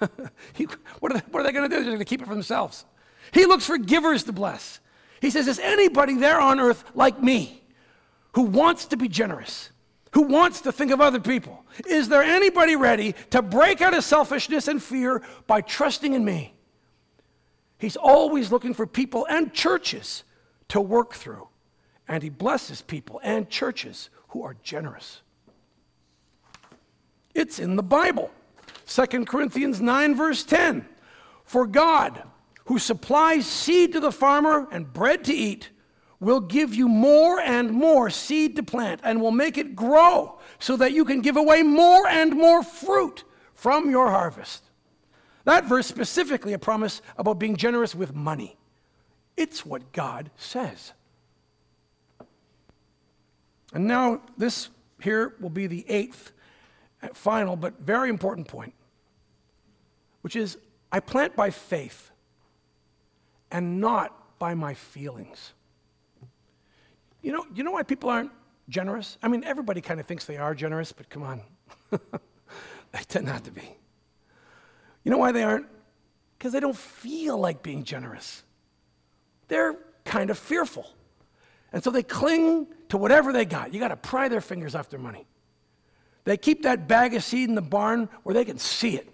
he, 0.54 0.68
what 1.00 1.12
are 1.12 1.18
they, 1.18 1.24
what 1.30 1.40
are 1.40 1.42
they 1.42 1.52
going 1.52 1.68
to 1.68 1.76
do? 1.76 1.82
They're 1.82 1.92
going 1.92 1.98
to 1.98 2.06
keep 2.06 2.22
it 2.22 2.26
for 2.26 2.32
themselves. 2.32 2.86
He 3.30 3.44
looks 3.44 3.66
for 3.66 3.76
givers 3.76 4.24
to 4.24 4.32
bless. 4.32 4.80
He 5.20 5.28
says, 5.28 5.48
Is 5.48 5.58
anybody 5.58 6.14
there 6.14 6.40
on 6.40 6.58
earth 6.58 6.82
like 6.94 7.22
me 7.22 7.62
who 8.36 8.42
wants 8.42 8.84
to 8.84 8.98
be 8.98 9.08
generous? 9.08 9.70
Who 10.12 10.20
wants 10.24 10.60
to 10.60 10.70
think 10.70 10.90
of 10.92 11.00
other 11.00 11.20
people? 11.20 11.64
Is 11.86 12.10
there 12.10 12.22
anybody 12.22 12.76
ready 12.76 13.14
to 13.30 13.40
break 13.40 13.80
out 13.80 13.94
of 13.94 14.04
selfishness 14.04 14.68
and 14.68 14.82
fear 14.82 15.22
by 15.46 15.62
trusting 15.62 16.12
in 16.12 16.22
me? 16.22 16.52
He's 17.78 17.96
always 17.96 18.52
looking 18.52 18.74
for 18.74 18.86
people 18.86 19.26
and 19.30 19.54
churches 19.54 20.22
to 20.68 20.82
work 20.82 21.14
through. 21.14 21.48
And 22.08 22.22
he 22.22 22.28
blesses 22.28 22.82
people 22.82 23.22
and 23.24 23.48
churches 23.48 24.10
who 24.28 24.42
are 24.42 24.54
generous. 24.62 25.22
It's 27.34 27.58
in 27.58 27.76
the 27.76 27.82
Bible. 27.82 28.30
2 28.86 29.24
Corinthians 29.24 29.80
9, 29.80 30.14
verse 30.14 30.44
10. 30.44 30.86
For 31.46 31.66
God, 31.66 32.22
who 32.66 32.78
supplies 32.78 33.46
seed 33.46 33.94
to 33.94 34.00
the 34.00 34.12
farmer 34.12 34.68
and 34.70 34.92
bread 34.92 35.24
to 35.24 35.32
eat, 35.32 35.70
will 36.20 36.40
give 36.40 36.74
you 36.74 36.88
more 36.88 37.40
and 37.40 37.70
more 37.70 38.08
seed 38.10 38.56
to 38.56 38.62
plant 38.62 39.00
and 39.04 39.20
will 39.20 39.30
make 39.30 39.58
it 39.58 39.76
grow 39.76 40.38
so 40.58 40.76
that 40.76 40.92
you 40.92 41.04
can 41.04 41.20
give 41.20 41.36
away 41.36 41.62
more 41.62 42.06
and 42.06 42.34
more 42.34 42.62
fruit 42.62 43.24
from 43.54 43.90
your 43.90 44.10
harvest. 44.10 44.62
That 45.44 45.66
verse 45.66 45.86
specifically 45.86 46.52
a 46.54 46.58
promise 46.58 47.02
about 47.16 47.38
being 47.38 47.56
generous 47.56 47.94
with 47.94 48.14
money. 48.14 48.56
It's 49.36 49.64
what 49.64 49.92
God 49.92 50.30
says. 50.36 50.92
And 53.72 53.86
now, 53.86 54.22
this 54.38 54.70
here 55.02 55.34
will 55.40 55.50
be 55.50 55.66
the 55.66 55.84
eighth, 55.88 56.32
uh, 57.02 57.08
final, 57.12 57.56
but 57.56 57.78
very 57.80 58.08
important 58.08 58.48
point, 58.48 58.72
which 60.22 60.34
is 60.34 60.56
I 60.90 61.00
plant 61.00 61.36
by 61.36 61.50
faith 61.50 62.10
and 63.50 63.80
not 63.80 64.38
by 64.38 64.54
my 64.54 64.74
feelings. 64.74 65.52
You 67.26 67.32
know, 67.32 67.44
you 67.56 67.64
know 67.64 67.72
why 67.72 67.82
people 67.82 68.08
aren't 68.08 68.30
generous? 68.68 69.18
I 69.20 69.26
mean, 69.26 69.42
everybody 69.42 69.80
kind 69.80 69.98
of 69.98 70.06
thinks 70.06 70.26
they 70.26 70.36
are 70.36 70.54
generous, 70.54 70.92
but 70.92 71.10
come 71.10 71.24
on. 71.24 71.40
they 71.90 73.00
tend 73.08 73.26
not 73.26 73.42
to 73.46 73.50
be. 73.50 73.68
You 75.02 75.10
know 75.10 75.18
why 75.18 75.32
they 75.32 75.42
aren't? 75.42 75.66
Because 76.38 76.52
they 76.52 76.60
don't 76.60 76.76
feel 76.76 77.36
like 77.36 77.64
being 77.64 77.82
generous. 77.82 78.44
They're 79.48 79.74
kind 80.04 80.30
of 80.30 80.38
fearful. 80.38 80.88
And 81.72 81.82
so 81.82 81.90
they 81.90 82.04
cling 82.04 82.68
to 82.90 82.96
whatever 82.96 83.32
they 83.32 83.44
got. 83.44 83.74
You 83.74 83.80
got 83.80 83.88
to 83.88 83.96
pry 83.96 84.28
their 84.28 84.40
fingers 84.40 84.76
off 84.76 84.88
their 84.88 85.00
money. 85.00 85.26
They 86.22 86.36
keep 86.36 86.62
that 86.62 86.86
bag 86.86 87.12
of 87.14 87.24
seed 87.24 87.48
in 87.48 87.56
the 87.56 87.60
barn 87.60 88.08
where 88.22 88.34
they 88.34 88.44
can 88.44 88.58
see 88.58 88.94
it 88.94 89.08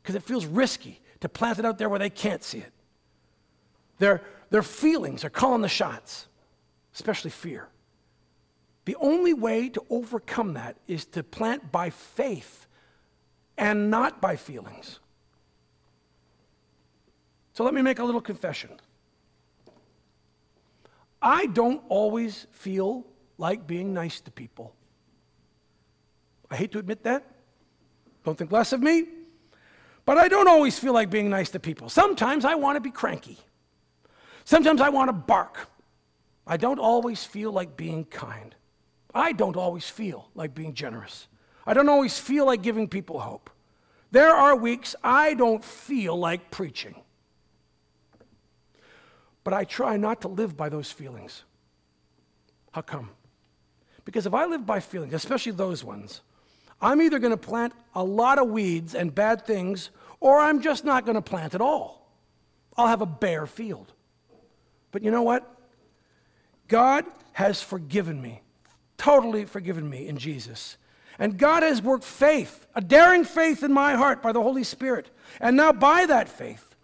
because 0.00 0.14
it 0.14 0.22
feels 0.22 0.46
risky 0.46 1.00
to 1.18 1.28
plant 1.28 1.58
it 1.58 1.64
out 1.64 1.78
there 1.78 1.88
where 1.88 1.98
they 1.98 2.10
can't 2.10 2.44
see 2.44 2.58
it. 2.58 2.72
Their, 3.98 4.22
their 4.50 4.62
feelings 4.62 5.24
are 5.24 5.30
calling 5.30 5.62
the 5.62 5.68
shots, 5.68 6.28
especially 6.94 7.30
fear. 7.30 7.68
The 8.84 8.96
only 8.96 9.34
way 9.34 9.68
to 9.70 9.84
overcome 9.90 10.54
that 10.54 10.76
is 10.86 11.06
to 11.06 11.22
plant 11.22 11.72
by 11.72 11.90
faith 11.90 12.66
and 13.56 13.90
not 13.90 14.20
by 14.20 14.36
feelings. 14.36 15.00
So 17.54 17.64
let 17.64 17.72
me 17.72 17.82
make 17.82 17.98
a 17.98 18.04
little 18.04 18.20
confession. 18.20 18.70
I 21.22 21.46
don't 21.46 21.82
always 21.88 22.46
feel 22.50 23.06
like 23.38 23.66
being 23.66 23.94
nice 23.94 24.20
to 24.20 24.30
people. 24.30 24.74
I 26.50 26.56
hate 26.56 26.72
to 26.72 26.78
admit 26.78 27.04
that. 27.04 27.24
Don't 28.24 28.36
think 28.36 28.52
less 28.52 28.72
of 28.72 28.82
me. 28.82 29.06
But 30.04 30.18
I 30.18 30.28
don't 30.28 30.48
always 30.48 30.78
feel 30.78 30.92
like 30.92 31.08
being 31.08 31.30
nice 31.30 31.50
to 31.50 31.60
people. 31.60 31.88
Sometimes 31.88 32.44
I 32.44 32.56
want 32.56 32.76
to 32.76 32.80
be 32.80 32.90
cranky. 32.90 33.38
Sometimes 34.44 34.82
I 34.82 34.90
want 34.90 35.08
to 35.08 35.12
bark. 35.14 35.68
I 36.46 36.56
don't 36.56 36.78
always 36.78 37.24
feel 37.24 37.52
like 37.52 37.76
being 37.76 38.04
kind. 38.04 38.54
I 39.14 39.32
don't 39.32 39.56
always 39.56 39.88
feel 39.88 40.28
like 40.34 40.54
being 40.54 40.74
generous. 40.74 41.28
I 41.66 41.72
don't 41.72 41.88
always 41.88 42.18
feel 42.18 42.46
like 42.46 42.62
giving 42.62 42.88
people 42.88 43.20
hope. 43.20 43.50
There 44.10 44.34
are 44.34 44.54
weeks 44.54 44.94
I 45.02 45.34
don't 45.34 45.64
feel 45.64 46.16
like 46.16 46.50
preaching. 46.50 46.94
But 49.42 49.54
I 49.54 49.64
try 49.64 49.96
not 49.96 50.20
to 50.22 50.28
live 50.28 50.56
by 50.56 50.68
those 50.68 50.90
feelings. 50.90 51.42
How 52.72 52.82
come? 52.82 53.10
Because 54.04 54.26
if 54.26 54.34
I 54.34 54.44
live 54.46 54.66
by 54.66 54.80
feelings, 54.80 55.14
especially 55.14 55.52
those 55.52 55.84
ones, 55.84 56.20
I'm 56.80 57.00
either 57.00 57.18
going 57.18 57.30
to 57.30 57.36
plant 57.36 57.72
a 57.94 58.02
lot 58.04 58.38
of 58.38 58.48
weeds 58.48 58.94
and 58.94 59.14
bad 59.14 59.46
things, 59.46 59.90
or 60.20 60.40
I'm 60.40 60.60
just 60.60 60.84
not 60.84 61.04
going 61.06 61.14
to 61.14 61.22
plant 61.22 61.54
at 61.54 61.60
all. 61.60 62.10
I'll 62.76 62.88
have 62.88 63.00
a 63.00 63.06
bare 63.06 63.46
field. 63.46 63.92
But 64.90 65.02
you 65.02 65.10
know 65.10 65.22
what? 65.22 65.53
God 66.68 67.04
has 67.32 67.62
forgiven 67.62 68.20
me, 68.20 68.42
totally 68.96 69.44
forgiven 69.44 69.88
me 69.88 70.08
in 70.08 70.16
Jesus. 70.16 70.76
And 71.18 71.38
God 71.38 71.62
has 71.62 71.80
worked 71.80 72.04
faith, 72.04 72.66
a 72.74 72.80
daring 72.80 73.24
faith 73.24 73.62
in 73.62 73.72
my 73.72 73.94
heart 73.94 74.22
by 74.22 74.32
the 74.32 74.42
Holy 74.42 74.64
Spirit. 74.64 75.10
And 75.40 75.56
now, 75.56 75.72
by 75.72 76.06
that 76.06 76.28
faith, 76.28 76.74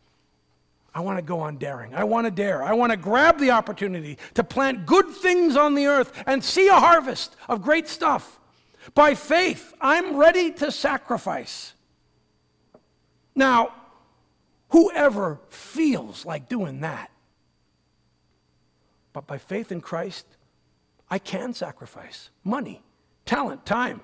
I 0.94 1.00
want 1.00 1.18
to 1.18 1.22
go 1.22 1.40
on 1.40 1.58
daring. 1.58 1.94
I 1.94 2.04
want 2.04 2.26
to 2.26 2.30
dare. 2.30 2.62
I 2.62 2.72
want 2.72 2.90
to 2.90 2.96
grab 2.96 3.38
the 3.38 3.52
opportunity 3.52 4.18
to 4.34 4.44
plant 4.44 4.86
good 4.86 5.08
things 5.08 5.56
on 5.56 5.74
the 5.74 5.86
earth 5.86 6.12
and 6.26 6.42
see 6.42 6.68
a 6.68 6.74
harvest 6.74 7.36
of 7.48 7.62
great 7.62 7.88
stuff. 7.88 8.38
By 8.94 9.14
faith, 9.14 9.72
I'm 9.80 10.16
ready 10.16 10.50
to 10.52 10.72
sacrifice. 10.72 11.74
Now, 13.34 13.72
whoever 14.70 15.38
feels 15.48 16.24
like 16.24 16.48
doing 16.48 16.80
that, 16.80 17.10
but 19.12 19.26
by 19.26 19.38
faith 19.38 19.72
in 19.72 19.80
Christ, 19.80 20.26
I 21.10 21.18
can 21.18 21.52
sacrifice 21.52 22.30
money, 22.44 22.82
talent, 23.26 23.66
time, 23.66 24.00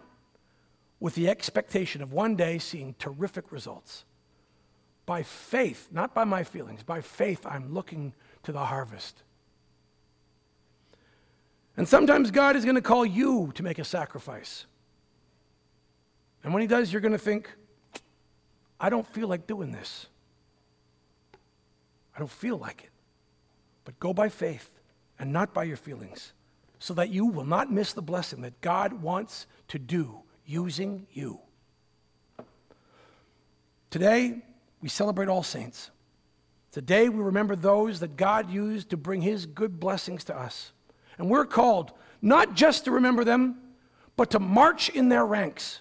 with 0.98 1.14
the 1.14 1.28
expectation 1.28 2.02
of 2.02 2.12
one 2.12 2.36
day 2.36 2.58
seeing 2.58 2.94
terrific 2.98 3.52
results. 3.52 4.04
By 5.04 5.22
faith, 5.22 5.88
not 5.92 6.14
by 6.14 6.24
my 6.24 6.42
feelings, 6.42 6.82
by 6.82 7.00
faith, 7.00 7.46
I'm 7.46 7.72
looking 7.72 8.12
to 8.42 8.52
the 8.52 8.64
harvest. 8.64 9.22
And 11.76 11.86
sometimes 11.86 12.30
God 12.30 12.56
is 12.56 12.64
going 12.64 12.74
to 12.74 12.82
call 12.82 13.04
you 13.04 13.52
to 13.54 13.62
make 13.62 13.78
a 13.78 13.84
sacrifice. 13.84 14.66
And 16.42 16.52
when 16.52 16.62
He 16.62 16.66
does, 16.66 16.92
you're 16.92 17.02
going 17.02 17.12
to 17.12 17.18
think, 17.18 17.54
I 18.80 18.88
don't 18.88 19.06
feel 19.06 19.28
like 19.28 19.46
doing 19.46 19.70
this. 19.70 20.06
I 22.14 22.18
don't 22.18 22.30
feel 22.30 22.56
like 22.56 22.82
it. 22.82 22.90
But 23.84 24.00
go 24.00 24.12
by 24.12 24.28
faith 24.28 24.75
and 25.18 25.32
not 25.32 25.54
by 25.54 25.64
your 25.64 25.76
feelings, 25.76 26.32
so 26.78 26.94
that 26.94 27.10
you 27.10 27.26
will 27.26 27.44
not 27.44 27.72
miss 27.72 27.92
the 27.92 28.02
blessing 28.02 28.42
that 28.42 28.60
God 28.60 29.02
wants 29.02 29.46
to 29.68 29.78
do 29.78 30.20
using 30.44 31.06
you. 31.12 31.40
Today, 33.90 34.42
we 34.82 34.88
celebrate 34.88 35.28
All 35.28 35.42
Saints. 35.42 35.90
Today, 36.70 37.08
we 37.08 37.22
remember 37.22 37.56
those 37.56 38.00
that 38.00 38.16
God 38.16 38.50
used 38.50 38.90
to 38.90 38.96
bring 38.96 39.22
His 39.22 39.46
good 39.46 39.80
blessings 39.80 40.24
to 40.24 40.36
us. 40.36 40.72
And 41.18 41.30
we're 41.30 41.46
called 41.46 41.92
not 42.20 42.54
just 42.54 42.84
to 42.84 42.90
remember 42.90 43.24
them, 43.24 43.56
but 44.16 44.30
to 44.32 44.38
march 44.38 44.88
in 44.90 45.08
their 45.08 45.24
ranks 45.24 45.80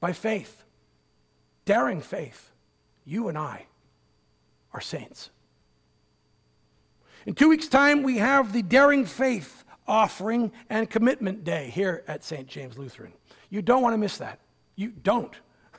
by 0.00 0.12
faith, 0.12 0.62
daring 1.64 2.00
faith. 2.00 2.50
You 3.04 3.28
and 3.28 3.36
I 3.36 3.66
are 4.72 4.80
saints. 4.80 5.30
In 7.28 7.34
two 7.34 7.50
weeks' 7.50 7.68
time, 7.68 8.02
we 8.02 8.16
have 8.16 8.54
the 8.54 8.62
Daring 8.62 9.04
Faith 9.04 9.62
offering 9.86 10.50
and 10.70 10.88
commitment 10.88 11.44
day 11.44 11.68
here 11.68 12.02
at 12.08 12.24
St. 12.24 12.48
James 12.48 12.78
Lutheran. 12.78 13.12
You 13.50 13.60
don't 13.60 13.82
want 13.82 13.92
to 13.92 13.98
miss 13.98 14.16
that. 14.16 14.38
You 14.76 14.88
don't. 14.88 15.34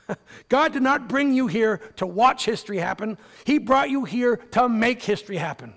God 0.48 0.72
did 0.72 0.84
not 0.84 1.08
bring 1.08 1.32
you 1.32 1.48
here 1.48 1.78
to 1.96 2.06
watch 2.06 2.44
history 2.44 2.78
happen, 2.78 3.18
He 3.42 3.58
brought 3.58 3.90
you 3.90 4.04
here 4.04 4.36
to 4.52 4.68
make 4.68 5.02
history 5.02 5.38
happen. 5.38 5.74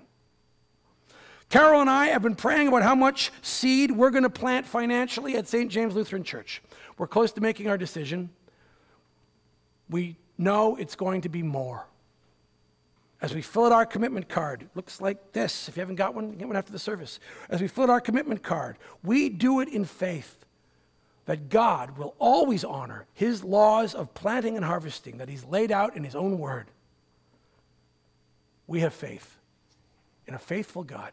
Carol 1.48 1.80
and 1.80 1.90
I 1.90 2.06
have 2.06 2.22
been 2.22 2.36
praying 2.36 2.68
about 2.68 2.84
how 2.84 2.94
much 2.94 3.32
seed 3.42 3.90
we're 3.90 4.10
going 4.10 4.22
to 4.22 4.30
plant 4.30 4.66
financially 4.66 5.36
at 5.36 5.48
St. 5.48 5.72
James 5.72 5.96
Lutheran 5.96 6.22
Church. 6.22 6.62
We're 6.98 7.08
close 7.08 7.32
to 7.32 7.40
making 7.40 7.66
our 7.66 7.76
decision. 7.76 8.30
We 9.90 10.18
know 10.38 10.76
it's 10.76 10.94
going 10.94 11.22
to 11.22 11.28
be 11.28 11.42
more. 11.42 11.84
As 13.24 13.34
we 13.34 13.40
fill 13.40 13.64
out 13.64 13.72
our 13.72 13.86
commitment 13.86 14.28
card, 14.28 14.68
looks 14.74 15.00
like 15.00 15.32
this. 15.32 15.66
If 15.66 15.78
you 15.78 15.80
haven't 15.80 15.94
got 15.94 16.14
one, 16.14 16.32
get 16.32 16.46
one 16.46 16.58
after 16.58 16.72
the 16.72 16.78
service. 16.78 17.20
As 17.48 17.62
we 17.62 17.68
fill 17.68 17.84
out 17.84 17.88
our 17.90 18.00
commitment 18.02 18.42
card, 18.42 18.76
we 19.02 19.30
do 19.30 19.60
it 19.60 19.68
in 19.70 19.86
faith 19.86 20.44
that 21.24 21.48
God 21.48 21.96
will 21.96 22.14
always 22.18 22.64
honor 22.64 23.06
his 23.14 23.42
laws 23.42 23.94
of 23.94 24.12
planting 24.12 24.56
and 24.56 24.64
harvesting 24.66 25.16
that 25.16 25.30
he's 25.30 25.42
laid 25.42 25.72
out 25.72 25.96
in 25.96 26.04
his 26.04 26.14
own 26.14 26.38
word. 26.38 26.66
We 28.66 28.80
have 28.80 28.92
faith 28.92 29.38
in 30.26 30.34
a 30.34 30.38
faithful 30.38 30.84
God. 30.84 31.12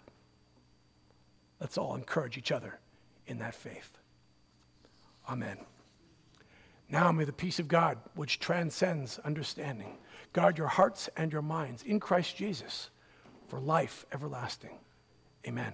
Let's 1.62 1.78
all 1.78 1.96
encourage 1.96 2.38
each 2.38 2.52
other 2.52 2.78
in 3.26 3.40
that 3.40 3.56
faith. 3.56 3.98
Amen. 5.30 5.60
Now 6.90 7.10
may 7.14 7.24
the 7.24 7.32
peace 7.32 7.60
of 7.60 7.70
God, 7.70 7.98
which 8.16 8.40
transcends 8.40 9.18
understanding, 9.20 9.98
guard 10.34 10.58
your 10.58 10.68
hearts 10.68 11.10
and 11.18 11.32
your 11.32 11.42
minds 11.42 11.84
in 11.84 12.00
Christ 12.00 12.38
Jesus 12.38 12.90
for 13.48 13.60
life 13.60 14.06
everlasting. 14.14 14.78
Amen. 15.48 15.74